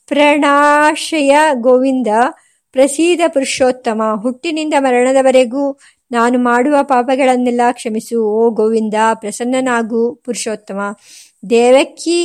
ಪ್ರಣಾಶಯ 0.08 1.36
ಗೋವಿಂದ, 1.54 2.08
ಪ್ರಸೀದ 2.72 3.20
ಪುರುಷೋತ್ತಮ, 3.28 4.02
ಹುಟ್ಟಿನಿಂದ 4.22 4.74
ಮರಣದವರೆಗೂ 4.80 5.80
ನಾನು 6.12 6.40
ಮಾಡುವ 6.40 6.76
ಪಾಪಗಳನ್ನೆಲ್ಲ 6.84 7.62
ಕ್ಷಮಿಸು, 7.72 8.24
ಓ 8.24 8.50
ಗೋವಿಂದ, 8.50 8.94
ಪ್ರಸನ್ನನಾಗು 9.14 10.22
ಪುರುಷೋತ್ತಮ. 10.26 10.80
ದೇವಕ್ಕಿ 11.50 12.20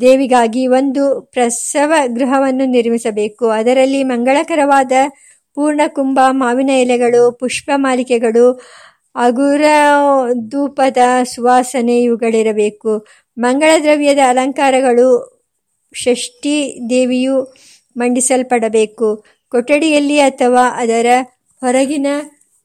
ದೇವಿಗಾಗಿ 0.00 0.66
ಒಂದು 0.66 1.20
ಪ್ರಸವ 1.20 1.92
ಗೃಹವನ್ನು 2.06 2.64
ನಿರ್ಮಿಸಬೇಕು. 2.66 3.48
ಅದರಲ್ಲಿ 3.48 4.04
ಮಂಗಳಕರವಾದ 4.04 4.92
ಪೂರ್ಣಕುಂಭ, 5.54 6.18
ಮಾವಿನ 6.30 6.70
ಎಲೆಗಳು, 6.70 7.32
ಪುಷ್ಪ 7.32 7.70
ಮಾಲಿಕೆಗಳು 7.74 8.62
ಧೂಪದ 10.48 10.96
ಸುವಾಸನೆ 11.22 12.02
ಇವುಗಳಿರಬೇಕು. 12.02 13.06
ಮಂಗಳ 13.38 13.70
ದ್ರವ್ಯದ 13.82 14.18
ಅಲಂಕಾರಗಳು 14.28 15.39
ಷಷ್ಠಿ 15.92 16.88
ದೇವಿಯು 16.90 17.52
ಮಂಡಿಸಲ್ಪಡಬೇಕು. 17.96 19.24
ಕೊಠಡಿಯಲ್ಲಿ 19.52 20.20
ಅಥವಾ 20.20 20.76
ಅದರ 20.76 21.06
ಹೊರಗಿನ 21.62 22.06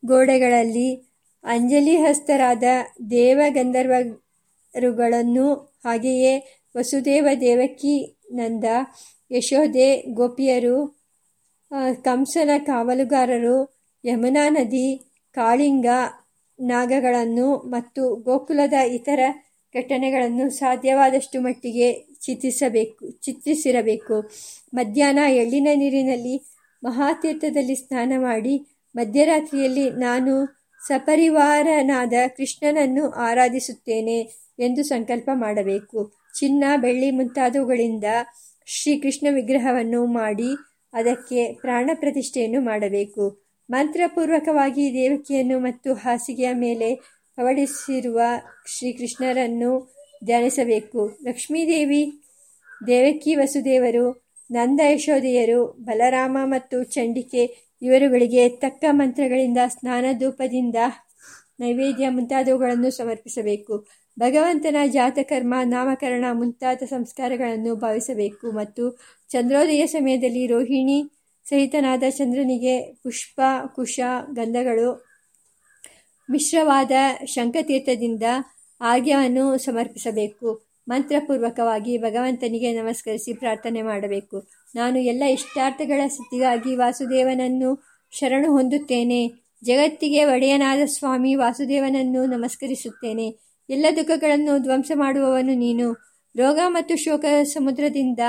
ಗೋಡೆಗಳಲ್ಲಿ 0.03 1.05
ಅಂಜಲಿ 1.43 1.97
ಹಸ್ತರಾದ 1.97 2.63
ದೇವ 3.11 3.37
ದೇವಗಂಧರ್ವರುಗಳನ್ನು, 3.37 5.75
ಹಾಗೆಯೇ 5.85 6.61
ವಸುದೇವ 6.77 7.27
ದೇವಕಿ 7.41 8.25
ನಂದ 8.31 8.63
ಯಶೋದೆ 9.31 10.13
ಗೋಪಿಯರು 10.13 11.05
ಕಂಸನ 12.03 12.49
ಕಾವಲುಗಾರರು, 12.57 13.75
ಯಮುನಾ 14.03 14.49
ನದಿ, 14.49 15.15
ಕಾಳಿಂಗ 15.35 15.85
ನಾಗಗಳನ್ನು 16.59 17.67
ಮತ್ತು 17.67 18.15
ಗೋಕುಲದ 18.15 18.73
ಇತರ 18.93 19.19
ಘಟನೆಗಳನ್ನು 19.75 20.49
ಸಾಧ್ಯವಾದಷ್ಟು 20.49 21.41
ಮಟ್ಟಿಗೆ 21.41 22.14
ಚಿತ್ರಿಸಬೇಕು, 22.25 23.11
ಚಿತ್ರಿಸಿರಬೇಕು. 23.11 24.29
ಮಧ್ಯಾಹ್ನ 24.73 25.19
ಎಳ್ಳಿನ 25.29 25.67
ನೀರಿನಲ್ಲಿ 25.75 26.35
ಮಹಾತೀರ್ಥದಲ್ಲಿ 26.83 27.75
ಸ್ನಾನ 27.75 28.13
ಮಾಡಿ, 28.17 28.55
ಮಧ್ಯರಾತ್ರಿಯಲ್ಲಿ 28.95 29.89
ನಾನು 29.89 30.33
ಸಪರಿವಾರನಾದ 30.87 32.13
ಕೃಷ್ಣನನ್ನು 32.37 33.09
ಆರಾಧಿಸುತ್ತೇನೆ 33.09 34.19
ಎಂದು 34.59 34.83
ಸಂಕಲ್ಪ 34.83 35.29
ಮಾಡಬೇಕು. 35.33 36.13
ಚಿನ್ನ, 36.39 36.63
ಬೆಳ್ಳಿ 36.77 37.11
ಮುಂತಾದವುಗಳಿಂದ 37.11 38.03
ಶ್ರೀಕೃಷ್ಣ 38.65 39.27
ವಿಗ್ರಹವನ್ನು 39.31 40.05
ಮಾಡಿ 40.05 40.51
ಅದಕ್ಕೆ 40.93 41.53
ಪ್ರಾಣ 41.53 41.89
ಪ್ರತಿಷ್ಠೆಯನ್ನು 41.93 42.61
ಮಾಡಬೇಕು. 42.61 43.23
ಮಂತ್ರಪೂರ್ವಕವಾಗಿ 43.69 44.93
ದೇವಕಿಯನ್ನು 44.93 45.59
ಮತ್ತು 45.59 45.93
ಹಾಸಿಗೆಯ 45.93 46.51
ಮೇಲೆ 46.53 46.89
ಅವಡಿಸಿರುವ 47.37 48.19
ಶ್ರೀಕೃಷ್ಣರನ್ನು 48.77 49.94
ಧ್ಯಾನಿಸಬೇಕು. 50.25 51.17
ಲಕ್ಷ್ಮೀದೇವಿ, 51.23 52.03
ದೇವಕಿ 52.87 53.35
ವಸುದೇವರು, 53.35 54.25
ನಂದ 54.51 54.79
ಯಶೋದೆಯರು 54.89 55.65
ಬಲರಾಮ 55.65 56.37
ಮತ್ತು 56.43 56.83
ಚಂಡಿಕೆ 56.83 57.43
ಇವರುಗಳಿಗೆ 57.81 58.49
ತಕ್ಕ 58.49 58.85
ಮಂತ್ರಗಳಿಂದ 58.91 59.57
ಸ್ನಾನ 59.67 60.05
ಧೂಪದಿಂದ 60.19 60.75
ನೈವೇದ್ಯ 61.59 62.09
ಮುಂತಾದವುಗಳನ್ನು 62.09 62.89
ಸಮರ್ಪಿಸಬೇಕು. 62.91 63.87
ಭಗವಂತನ 64.19 64.75
ಜಾತಕರ್ಮ, 64.87 65.53
ನಾಮಕರಣ 65.63 66.25
ಮುಂತಾದ 66.31 66.83
ಸಂಸ್ಕಾರಗಳನ್ನು 66.89 67.75
ಭಾವಿಸಬೇಕು 67.75 68.51
ಮತ್ತು 68.51 68.83
ಚಂದ್ರೋದಯ 69.29 69.85
ಸಮಯದಲ್ಲಿ 69.85 70.47
ರೋಹಿಣಿ 70.47 70.99
ಸಹಿತನಾದ 71.45 72.03
ಚಂದ್ರನಿಗೆ 72.09 72.75
ಪುಷ್ಪ, 73.03 73.41
ಕುಶ, 73.75 73.99
ಗಂಧಗಳು, 74.33 74.89
ಮಿಶ್ರವಾದ 76.29 76.91
ಶಂಖತೀರ್ಥದಿಂದ 77.25 78.23
ಆರ್ಘ್ಯವನ್ನು 78.81 79.57
ಸಮರ್ಪಿಸಬೇಕು. 79.57 80.65
ಮಂತ್ರಪೂರ್ವಕವಾಗಿ 80.87 81.97
ಭಗವಂತನಿಗೆ 81.97 82.81
ನಮಸ್ಕರಿಸಿ 82.81 83.33
ಪ್ರಾರ್ಥನೆ 83.33 83.81
ಮಾಡಬೇಕು. 83.81 84.47
ನಾನು 84.75 84.99
ಎಲ್ಲ 84.99 85.23
ಇಷ್ಟಾರ್ಥಗಳ 85.23 86.07
ಸ್ಥಿತಿಗಾಗಿ 86.07 86.75
ವಾಸುದೇವನನ್ನು 86.75 87.83
ಶರಣು 88.11 88.51
ಹೊಂದುತ್ತೇನೆ. 88.51 89.27
ಜಗತ್ತಿಗೆ 89.63 90.25
ಒಡೆಯನಾದ 90.25 90.79
ಸ್ವಾಮಿ 90.85 91.35
ವಾಸುದೇವನನ್ನು 91.35 92.25
ನಮಸ್ಕರಿಸುತ್ತೇನೆ. 92.25 93.35
ಎಲ್ಲ 93.69 93.85
ದುಃಖಗಳನ್ನು 93.95 94.57
ಧ್ವಂಸ 94.57 94.91
ಮಾಡುವವನು 94.95 95.53
ನೀನು. 95.53 95.93
ರೋಗ 96.35 96.59
ಮತ್ತು 96.67 96.95
ಶೋಕ 96.95 97.25
ಸಮುದ್ರದಿಂದ 97.43 98.19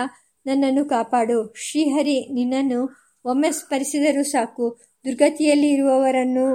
ನನ್ನನ್ನು 0.47 0.85
ಕಾಪಾಡು. 0.85 1.55
ಶ್ರೀಹರಿ, 1.57 2.33
ನಿನ್ನನ್ನು 2.33 2.89
ಒಮ್ಮೆ 3.25 3.51
ಸ್ಪರಿಸಿದರೂ 3.51 4.23
ಸಾಕು. 4.23 4.81
ದುರ್ಗತಿಯಲ್ಲಿ 5.05 5.69
ಇರುವವರನ್ನು 5.69 6.55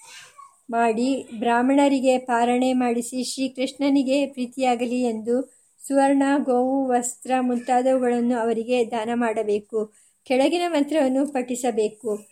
ಮಾಡಿ 0.71 1.27
ಬ್ರಾಹ್ಮಣರಿಗೆ 1.39 2.19
ಪಾರಣೆ 2.19 2.73
ಮಾಡಿಸಿ 2.73 3.25
ಶ್ರೀಕೃಷ್ಣನಿಗೆ 3.25 4.27
ಪ್ರೀತಿಯಾಗಲಿ 4.27 5.03
ಎಂದು 5.03 5.55
ಸುವರ್ಣ, 5.87 6.23
ಗೋವು, 6.39 6.89
ವಸ್ತ್ರ 6.89 7.31
ಮುಂತಾದವುಗಳನ್ನು 7.41 8.37
ಅವರಿಗೆ 8.37 8.91
ದಾನ 8.91 9.11
ಮಾಡಬೇಕು. 9.15 9.93
ಕೆಳಗಿನ 10.25 10.63
ಮಂತ್ರವನ್ನು 10.69 11.33
ಪಠಿಸಬೇಕು. 11.33 12.27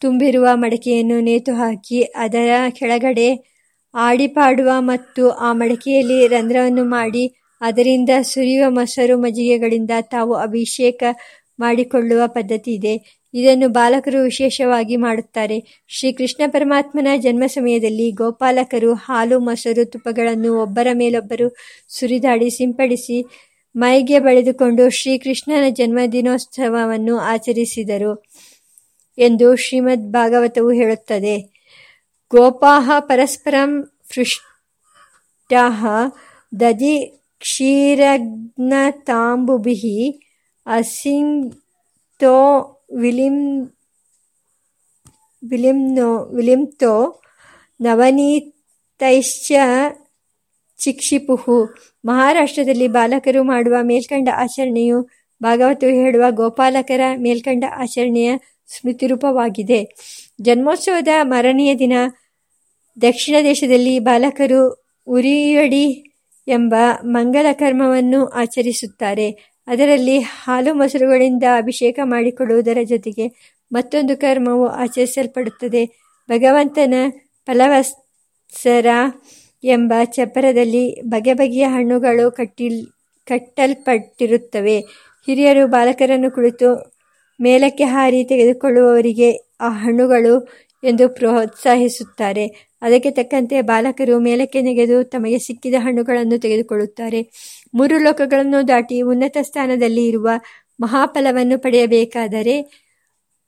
ತುಂಬಿರುವ 0.00 0.48
ಮಡಕೆಯನ್ನು 0.54 1.20
ನೇತು 1.20 1.52
ಹಾಕಿ 1.54 2.02
ಅದರ 2.02 2.48
ಕೆಳಗಡೆ 2.70 3.28
ಆಡಿಪಾಡುವ 3.94 4.70
ಮತ್ತು 4.78 5.30
ಆ 5.30 5.52
ಮಡಕೆಯಲ್ಲಿ 5.52 6.26
ರಂಧ್ರವನ್ನು 6.26 6.84
ಮಾಡಿ 6.84 7.24
ಅದರಿಂದ 7.60 8.10
ಸುರಿಯುವ 8.22 8.70
ಮೊಸರು 8.70 9.18
ಮಜ್ಜಿಗೆಗಳಿಂದ 9.18 9.90
ತಾವು 10.00 10.34
ಅಭಿಷೇಕ 10.34 11.02
ಮಾಡಿಕೊಳ್ಳುವ 11.58 12.22
ಪದ್ಧತಿ 12.26 12.72
ಇದೆ. 12.74 13.23
ಇದನ್ನು 13.34 13.68
ಬಾಲಕರು 13.68 14.22
ವಿಶೇಷವಾಗಿ 14.22 14.96
ಮಾಡುತ್ತಾರೆ. 14.96 15.84
ಶ್ರೀಕೃಷ್ಣ 15.88 16.50
ಪರಮಾತ್ಮನ 16.50 17.06
ಜನ್ಮ 17.16 17.42
ಸಮಯದಲ್ಲಿ 17.46 18.10
ಗೋಪಾಲಕರು 18.10 18.94
ಹಾಲು, 18.94 19.40
ಮೊಸರು, 19.40 19.84
ತುಪ್ಪಗಳನ್ನು 19.84 20.62
ಒಬ್ಬರ 20.62 20.86
ಮೇಲೊಬ್ಬರು 20.92 21.56
ಸುರಿದಾಡಿ 21.88 22.50
ಸಿಂಪಡಿಸಿ 22.50 23.24
ಮೈಗೆ 23.76 24.18
ಬಳಿದುಕೊಂಡು 24.18 24.90
ಶ್ರೀಕೃಷ್ಣನ 24.90 25.64
ಜನ್ಮದಿನೋತ್ಸವವನ್ನು 25.68 27.18
ಆಚರಿಸಿದರು 27.18 28.24
ಎಂದು 29.18 29.56
ಶ್ರೀಮದ್ 29.56 30.12
ಭಾಗವತವು 30.12 30.70
ಹೇಳುತ್ತದೆ. 30.70 31.54
ಗೋಪಾಹ 32.30 32.90
ಪರಸ್ಪರಂ 32.98 33.82
ಪೃಷ್ಟಾಹ 33.82 35.86
ದಧಿ 36.60 37.22
ಕ್ಷೀರಜ್ಞತಾಂಬುಭಿ 37.38 40.22
ಅಸಿಂತೋ 40.66 42.70
ವಿಲಿಂ 42.92 43.64
ವಿಲಿಂನೋ 45.48 46.24
ವಿಲಿಂತೋ 46.34 47.22
ನವನೀತೈಶ್ಚ 47.80 49.52
ಚಿಕ್ಷಿಪುಹು. 50.78 51.74
ಮಹಾರಾಷ್ಟ್ರದಲ್ಲಿ 52.04 52.88
ಬಾಲಕರು 52.88 53.44
ಮಾಡುವ 53.44 53.74
ಮೇಲ್ಕಂಡ 53.82 54.28
ಆಚರಣೆಯು 54.34 55.08
ಭಾಗವತವು 55.42 55.90
ಹೇಳುವ 55.90 56.24
ಗೋಪಾಲಕರ 56.30 57.00
ಮೇಲ್ಕಂಡ 57.16 57.64
ಆಚರಣೆಯ 57.70 58.36
ಸ್ಮೃತಿರೂಪವಾಗಿದೆ. 58.66 59.94
ಜನ್ಮೋತ್ಸವದ 60.40 61.08
ಮರನೆಯ 61.22 61.74
ದಿನ 61.74 61.92
ದಕ್ಷಿಣ 63.02 63.36
ದೇಶದಲ್ಲಿ 63.44 63.98
ಬಾಲಕರು 63.98 64.86
ಉರಿಯಡಿ 65.06 66.12
ಎಂಬ 66.48 66.74
ಮಂಗಲ 67.04 67.46
ಕರ್ಮವನ್ನು 67.52 68.26
ಆಚರಿಸುತ್ತಾರೆ. 68.26 69.53
ಅದರಲ್ಲಿ 69.66 70.18
ಹಾಲು 70.18 70.74
ಮೊಸರುಗಳಿಂದ 70.74 71.44
ಅಭಿಷೇಕ 71.56 71.98
ಮಾಡಿಕೊಡುವುದರ 72.04 72.78
ಜೊತೆಗೆ 72.84 73.26
ಮತ್ತೊಂದು 73.72 74.16
ಕರ್ಮವು 74.16 74.66
ಆಚರಿಸಲ್ಪಡುತ್ತದೆ. 74.66 75.82
ಭಗವಂತನ 76.28 76.94
ಫಲವತ್ಸರ 77.46 78.86
ಎಂಬ 79.64 79.92
ಚಪ್ಪರದಲ್ಲಿ 80.04 81.00
ಬಗೆ 81.02 81.32
ಬಗೆಯ 81.34 81.66
ಹಣ್ಣುಗಳು 81.66 82.30
ಕಟ್ಟಿಲ್ 82.30 82.86
ಕಟ್ಟಲ್ಪಟ್ಟಿರುತ್ತವೆ. 83.26 84.80
ಹಿರಿಯರು 85.26 85.66
ಬಾಲಕರನ್ನು 85.66 86.30
ಕುಳಿತು 86.30 86.70
ಮೇಲಕ್ಕೆ 87.40 87.84
ಹಾರಿ 87.84 88.24
ತೆಗೆದುಕೊಳ್ಳುವವರಿಗೆ 88.24 89.30
ಆ 89.60 89.68
ಹಣ್ಣುಗಳು 89.68 90.34
ಎಂದು 90.84 91.08
ಪ್ರೋತ್ಸಾಹಿಸುತ್ತಾರೆ. 91.08 92.46
ಅದಕ್ಕೆ 92.82 93.10
ತಕ್ಕಂತೆ 93.10 93.60
ಬಾಲಕರು 93.62 94.18
ಮೇಲಕ್ಕೆ 94.18 94.60
ನೆಗೆದು 94.60 95.04
ತಮಗೆ 95.04 95.38
ಸಿಕ್ಕಿದ 95.38 95.74
ಹಣ್ಣುಗಳನ್ನು 95.78 96.38
ತೆಗೆದುಕೊಳ್ಳುತ್ತಾರೆ. 96.38 97.20
ಮೂರು 97.74 97.98
ಲೋಕಗಳನ್ನು 97.98 98.68
ದಾಟಿ 98.68 99.00
ಉನ್ನತ 99.00 99.36
ಸ್ಥಾನದಲ್ಲಿ 99.42 100.06
ಇರುವ 100.06 100.28
ಮಹಾಫಲವನ್ನು 100.80 101.58
ಪಡೆಯಬೇಕಾದರೆ 101.58 102.84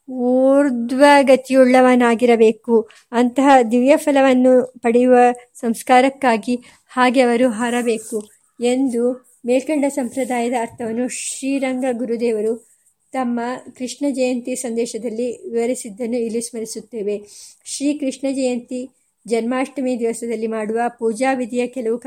ಊರ್ಧ್ವಗತಿಯುಳ್ಳವನಾಗಿರಬೇಕು. 0.09 2.89
ಅಂತಹ 3.13 3.49
ದಿವ್ಯ 3.71 3.97
ಫಲವನ್ನು 3.97 4.75
ಪಡೆಯುವ 4.81 5.17
ಸಂಸ್ಕಾರಕ್ಕಾಗಿ 5.55 6.59
ಹಾಗೆ 6.89 7.21
ಅವರು 7.21 7.49
ಹಾರಬೇಕು 7.49 8.29
ಎಂದು 8.61 9.27
ಮೇಲ್ಕಂಡ 9.47 9.85
ಸಂಪ್ರದಾಯದ 9.89 10.53
ಅರ್ಥವನ್ನು 10.61 11.09
ಶ್ರೀರಂಗ 11.09 11.85
ಗುರುದೇವರು 11.93 12.77
ತಮ್ಮ 13.13 13.41
ಕೃಷ್ಣ 13.79 14.07
ಜಯಂತಿ 14.11 14.57
ಸಂದೇಶದಲ್ಲಿ 14.57 15.49
ವಿವರಿಸಿದ್ದನ್ನು 15.49 16.17
ಇಲ್ಲಿ 16.17 16.41
ಸ್ಮರಿಸುತ್ತೇವೆ. 16.41 17.21
ಶ್ರೀ 17.65 17.99
ಕೃಷ್ಣ 17.99 18.27
ಜಯಂತಿ 18.31 18.91
ಜನ್ಮಾಷ್ಟಮಿ 19.27 19.99
ದಿವಸದಲ್ಲಿ 19.99 20.47
ಮಾಡುವ 20.47 20.79
ಪೂಜಾ 20.99 21.33
ವಿಧಿಯ 21.33 21.67
ಕೆಲವು 21.67 21.99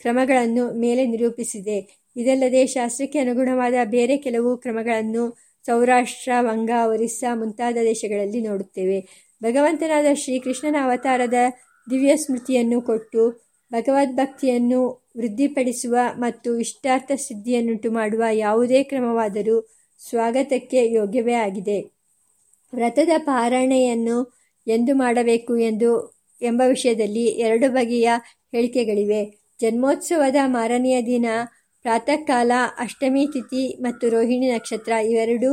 ಕ್ರಮಗಳನ್ನು 0.00 0.72
ಮೇಲೆ 0.78 1.06
ನಿರೂಪಿಸಿದೆ. 1.06 2.00
ಇದಲ್ಲದೆ 2.16 2.66
ಶಾಸ್ತ್ರಕ್ಕೆ 2.66 3.18
ಅನುಗುಣವಾದ 3.18 3.74
ಬೇರೆ 3.84 4.16
ಕೆಲವು 4.16 4.56
ಕ್ರಮಗಳನ್ನು 4.56 5.36
ಸೌರಾಷ್ಟ್ರ, 5.66 6.30
ವಂಗ, 6.40 6.70
ಒರಿಸ್ಸಾ 6.86 7.34
ಮುಂತಾದ 7.34 7.74
ದೇಶಗಳಲ್ಲಿ 7.74 8.40
ನೋಡುತ್ತೇವೆ. 8.40 9.00
ಭಗವಂತನಾದ 9.42 10.06
ಶ್ರೀಕೃಷ್ಣನ 10.14 10.76
ಅವತಾರದ 10.82 11.34
ದಿವ್ಯ 11.90 12.16
ಸ್ಮೃತಿಯನ್ನು 12.16 12.82
ಕೊಟ್ಟು 12.82 13.50
ಭಗವದ್ಭಕ್ತಿಯನ್ನು 13.72 15.10
ವೃದ್ಧಿಪಡಿಸುವ 15.16 15.96
ಮತ್ತು 16.18 16.58
ಇಷ್ಟಾರ್ಥ 16.58 17.12
ಸಿದ್ಧಿಯನ್ನುಂಟು 17.14 17.92
ಮಾಡುವ 17.92 18.22
ಯಾವುದೇ 18.32 18.82
ಕ್ರಮವಾದರೂ 18.82 19.68
ಸ್ವಾಗತಕ್ಕೆ 20.08 20.92
ಯೋಗ್ಯವೇ 20.92 21.32
ಆಗಿದೆ. 21.32 21.80
ವ್ರತದ 22.74 23.08
ಪಾರಣೆಯನ್ನು 23.18 24.38
ಎಂದು 24.66 24.94
ಮಾಡಬೇಕು 24.94 25.56
ಎಂದು 25.56 26.20
ಎಂಬ 26.42 26.62
ವಿಷಯದಲ್ಲಿ 26.66 27.24
ಎರಡು 27.26 27.70
ಬಗೆಯ 27.70 28.08
ಹೇಳಿಕೆಗಳಿವೆ. 28.52 29.39
ಜನ್ಮೋತ್ಸವದ 29.60 30.36
ಮಾರನೆಯ 30.46 31.02
ದಿನ 31.02 31.26
ಪ್ರಾತಃಕಾಲ, 31.82 32.52
ಅಷ್ಟಮಿ 32.78 33.26
ತಿಥಿ 33.26 33.82
ಮತ್ತು 33.82 34.08
ರೋಹಿಣಿ 34.08 34.48
ನಕ್ಷತ್ರ 34.50 34.92
ಇವೆರಡೂ 34.92 35.50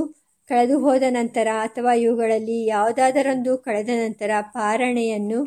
ಕಳೆದು 0.49 0.79
ಹೋದ 0.79 1.03
ನಂತರ 1.09 1.47
ಅಥವಾ 1.61 1.93
ಇವುಗಳಲ್ಲಿ 1.93 2.65
ಯಾವುದಾದರೊಂದು 2.65 3.57
ಕಳೆದ 3.57 3.89
ನಂತರ 3.89 4.31
ಪಾರಣೆಯನ್ನು 4.41 5.39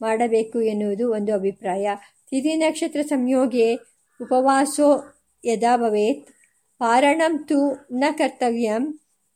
ಮಾಡಬೇಕು 0.00 0.58
ಎನ್ನುವುದು 0.62 1.10
ಒಂದು 1.12 1.34
ಅಭಿಪ್ರಾಯ. 1.34 1.86
ತಿಥಿ 2.30 2.56
ನಕ್ಷತ್ರ 2.56 3.02
ಸಂಯೋಗೆ 3.02 3.68
ಉಪವಾಸೋ 4.20 4.88
ಯದಾ 5.44 5.76
ಭವೇತ್. 5.76 6.26
ಪಾರಣಂ 6.80 7.34
ತು 7.48 7.58
ನ 7.92 8.04
ಕರ್ತವ್ಯಂ 8.10 8.84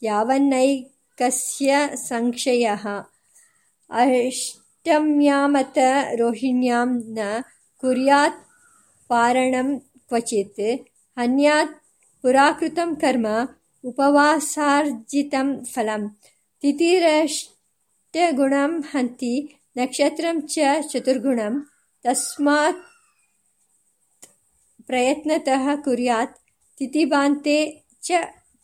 ಯಾವನ್ನೈಕಸ್ಯ 0.02 1.70
ಸಂಕ್ಷಯ. 1.94 2.64
ಅಷ್ಟಮ್ಯಾಮತ 3.90 5.78
ರೋಹಿಣ್ಯಾಂ 6.16 6.90
ನ 7.08 7.18
ಕುರ್ಯಾತ್ 7.82 8.40
ಪಾರಣಂ 9.08 9.82
ಕ್ವಚಿತ್ 10.08 10.88
ಅನ್ಯಾತ್ 11.16 11.82
ಪುರಾಕೃತಂ 12.22 12.96
ಕರ್ಮ 12.96 13.26
ಉಪವಾಸಾರ್ಜಿತಂ 13.84 15.64
ಫಲಂ 15.64 16.16
ತಿಥಿರಷ್ಟಗುಣಂ 16.60 18.80
ಹಂತಿ 18.80 19.56
ನಕ್ಷತ್ರಂ 19.76 20.48
ಚತುರ್ಗುಣ 20.88 21.40
ತಸ್ಮಾತ್ 22.02 22.84
ಪ್ರಯತ್ನತಃ 24.86 25.74
ಕುರ್ಯಾತ್ 25.74 26.36
ತಿಥಿಬಾಂತೆ 26.78 27.84
ಚ 28.02 28.12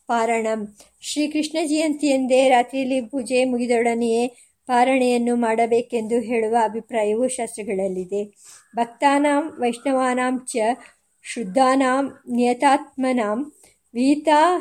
ಪಾರಣಂ. 0.07 0.77
ಶ್ರೀಕೃಷ್ಣ 1.01 1.57
ಜಯಂತಿಯಂದೇ 1.65 2.49
ರಾತ್ರಿಯಲ್ಲಿ 2.49 3.01
ಪೂಜೆ 3.01 3.45
ಮುಗಿದೊಡನೆಯೇ 3.45 4.35
ಪಾರಣೆಯನ್ನು 4.67 5.35
ಮಾಡಬೇಕೆಂದು 5.35 6.19
ಹೇಳುವ 6.19 6.57
ಅಭಿಪ್ರಾಯವು 6.63 7.27
ಶಾಸ್ತ್ರಗಳಲ್ಲಿದೆ. 7.27 8.37
ಭಕ್ತಾನಾಂ 8.75 9.55
ವೈಷ್ಣವಾನಾಂ 9.59 10.45
ಚ 10.45 10.55
ಶುದ್ಧಾನಾಂ 11.23 12.19
ನಿಯತಾತ್ಮನಾಂ 12.29 13.53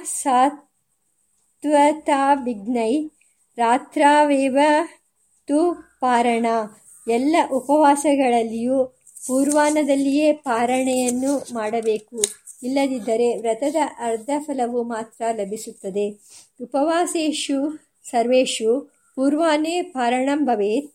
ಸಾತ್ವತ 0.05 2.11
ವಿಘ್ನೈ 2.45 3.09
ರಾತ್ರಾವೇವ 3.57 4.59
ತು 5.49 5.89
ಪಾರಣ. 6.01 6.47
ಎಲ್ಲ 7.09 7.37
ಉಪವಾಸಗಳಲ್ಲಿಯೂ 7.53 9.05
ಪೂರ್ವಾನದಲ್ಲಿಯೇ 9.27 10.33
ಪಾರಣೆಯನ್ನು 10.33 11.55
ಮಾಡಬೇಕು. 11.55 12.25
ಇಲ್ಲದಿದ್ದರೆ 12.63 13.41
ವ್ರತದ 13.41 13.77
ಅರ್ಧ 13.99 14.31
ಫಲವು 14.39 14.83
ಮಾತ್ರ 14.83 15.25
ಲಭಿಸುತ್ತದೆ. 15.33 16.21
ಉಪವಾಸೇಶು 16.63 17.79
ಸರ್ವೇಷು 18.05 18.93
ಪೂರ್ವಾನೇ 19.15 19.83
ಪಾರಣಂ 19.83 20.45
ಭವೇತ್. 20.45 20.93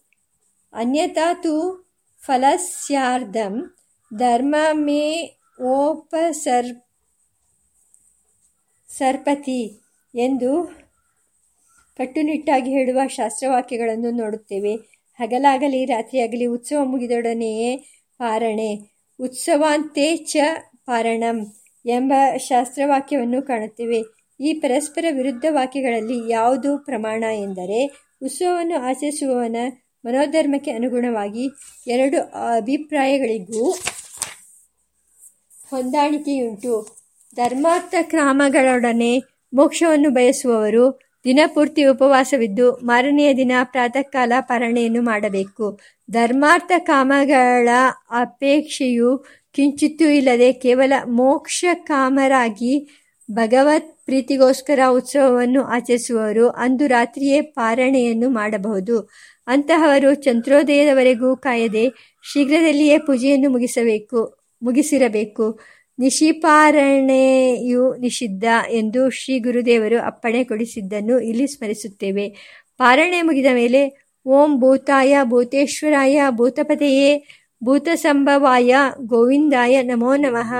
ಅನ್ಯತಾ 0.74 1.34
ತು 1.34 1.83
ಫಲಸ್ಯಾರ್ಧಂ 2.26 3.76
ಧರ್ಮಮೇ 4.18 5.38
ಓಪಸರ್ 5.62 6.68
ಸರ್ಪತಿ 8.88 9.82
ಎಂದು 10.16 10.72
ಕಟ್ಟುನಿಟ್ಟಾಗಿ 11.98 12.72
ಹೇಳುವ 12.72 13.08
ಶಾಸ್ತ್ರವಾಕ್ಯಗಳನ್ನು 13.08 14.12
ನೋಡುತ್ತೇವೆ. 14.12 14.76
ಹಗಲಾಗಲಿ, 15.20 15.86
ರಾತ್ರಿಯಾಗಲಿ, 15.86 16.46
ಉತ್ಸವ 16.46 16.86
ಮುಗಿದೊಡನೆಯೇ 16.86 17.76
ಪಾರಣೆ. 18.18 18.80
ಉತ್ಸವಾಂತೆ 19.20 20.16
ಚ 20.16 20.38
ಪಾರಣಂ 20.86 21.54
ಎಂಬ 21.86 22.14
ಶಾಸ್ತ್ರವಾಕ್ಯವನ್ನು 22.38 23.42
ಕಾಣುತ್ತೇವೆ. 23.42 24.04
ಈ 24.40 24.54
ಪರಸ್ಪರ 24.54 25.06
ವಿರುದ್ಧ 25.12 25.46
ವಾಕ್ಯಗಳಲ್ಲಿ 25.50 26.32
ಯಾವುದು 26.32 26.78
ಪ್ರಮಾಣ 26.78 27.24
ಎಂದರೆ, 27.24 27.86
ಉತ್ಸವವನ್ನು 28.24 28.80
ಆಚರಿಸುವವನ 28.80 29.56
ಮನೋಧರ್ಮಕ್ಕೆ 30.06 30.72
ಅನುಗುಣವಾಗಿ 30.72 31.46
ಎರಡು 31.88 32.18
ಅಭಿಪ್ರಾಯಗಳಿಗೂ 32.58 33.72
ಹೊಂದಾಣಿಕೆಯುಂಟು. 35.72 36.74
ಧರ್ಮಾರ್ಥ 37.36 37.96
ಕ್ರಮಗಳೊಡನೆ 38.02 39.14
ಮೋಕ್ಷವನ್ನು 39.54 40.10
ಬಯಸುವವರು 40.10 41.00
ದಿನಪೂರ್ತಿ 41.26 41.84
ಉಪವಾಸವಿದ್ದು 41.84 42.72
ಮಾರನೆಯ 42.72 43.34
ದಿನ 43.34 43.52
ಪ್ರಾತಃ 43.64 44.02
ಕಾಲ 44.02 44.34
ಪಾರಣೆಯನ್ನು 44.40 45.02
ಮಾಡಬೇಕು. 45.02 45.80
ಧರ್ಮಾರ್ಥ 46.12 46.72
ಕಾಮಗಳ 46.78 47.70
ಅಪೇಕ್ಷೆಯು 48.10 49.26
ಕಿಂಚಿತ್ತೂ 49.54 50.06
ಇಲ್ಲದೆ 50.10 50.54
ಕೇವಲ 50.54 50.94
ಮೋಕ್ಷ 51.06 51.66
ಕಾಮರಾಗಿ 51.74 52.74
ಭಗವತ್ 53.32 54.06
ಪ್ರೀತಿಗೋಸ್ಕರ 54.06 54.80
ಉತ್ಸವವನ್ನು 54.90 55.64
ಆಚರಿಸುವವರು 55.64 56.50
ಅಂದು 56.50 56.88
ರಾತ್ರಿಯೇ 56.88 57.42
ಪಾರಣೆಯನ್ನು 57.42 58.30
ಮಾಡಬಹುದು. 58.30 58.96
ಅಂತಹವರು 59.48 60.14
ಚಂದ್ರೋದಯದವರೆಗೂ 60.14 61.36
ಕಾಯದೆ 61.36 61.94
ಶೀಘ್ರದಲ್ಲಿಯೇ 62.32 62.98
ಪೂಜೆಯನ್ನು 62.98 63.50
ಮುಗಿಸಬೇಕು, 63.50 64.38
ಮುಗಿಸಿರಬೇಕು. 64.62 65.60
ನಿಶಿಪಾರಣೆಯು 66.00 67.96
ನಿಷಿದ್ಧ 67.96 68.44
ಎಂದು 68.70 69.10
ಶ್ರೀ 69.10 69.40
ಗುರುದೇವರು 69.40 70.02
ಅಪ್ಪಣೆ 70.06 70.44
ಕೊಡಿಸಿದ್ದನ್ನು 70.44 71.20
ಇಲ್ಲಿ 71.20 71.48
ಸ್ಮರಿಸುತ್ತೇವೆ. 71.48 72.30
ಪಾರಣೆ 72.78 73.22
ಮುಗಿದ 73.22 73.46
ಮೇಲೆ, 73.54 74.06
ಓಂ 74.26 74.60
ಭೂತಾಯ 74.60 75.18
ಭೂತೇಶ್ವರಾಯ 75.24 76.22
ಭೂತಪತೆಯೇ 76.30 77.24
ಭೂತಸಂಭವಾಯ 77.64 78.76
ಗೋವಿಂದಾಯ 79.02 79.82
ನಮೋ 79.82 80.16
ನಮಃ. 80.16 80.54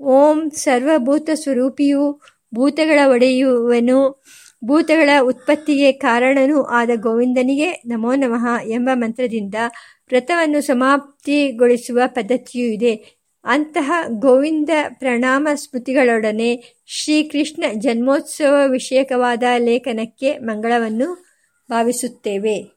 ಓಂ 0.00 0.50
ಸರ್ವಭೂತ 0.50 1.30
ಸ್ವರೂಪಿಯು 1.34 2.20
ಭೂತಗಳ 2.54 2.98
ಒಡೆಯುವನು. 3.06 4.24
ಭೂತಗಳ 4.64 5.10
ಉತ್ಪತ್ತಿಗೆ 5.20 5.92
ಕಾರಣನೂ 5.92 6.62
ಆದ 6.62 6.90
ಗೋವಿಂದನಿಗೆ 6.94 7.82
ನಮೋ 7.86 8.14
ನಮಃ 8.14 8.62
ಎಂಬ 8.64 8.88
ಮಂತ್ರದಿಂದ 8.94 9.54
ವ್ರತವನ್ನು 10.08 10.60
ಸಮಾಪ್ತಿಗೊಳಿಸುವ 10.60 12.00
ಪದ್ಧತಿಯೂ 12.06 12.66
ಇದೆ. 12.66 13.16
ಅಂತಹ 13.44 13.92
ಗೋವಿಂದ 14.08 14.70
ಪ್ರಣಾಮ 14.98 15.48
ಸ್ಮೃತಿಗಳೊಡನೆ 15.54 16.62
ಶ್ರೀಕೃಷ್ಣ 16.86 17.64
ಜನ್ಮೋತ್ಸವ 17.74 18.70
ವಿಷಯಕವಾದ 18.70 19.42
ಲೇಖನಕ್ಕೆ 19.58 20.38
ಮಂಗಳವನ್ನು 20.38 21.26
ಭಾವಿಸುತ್ತೇವೆ. 21.70 22.75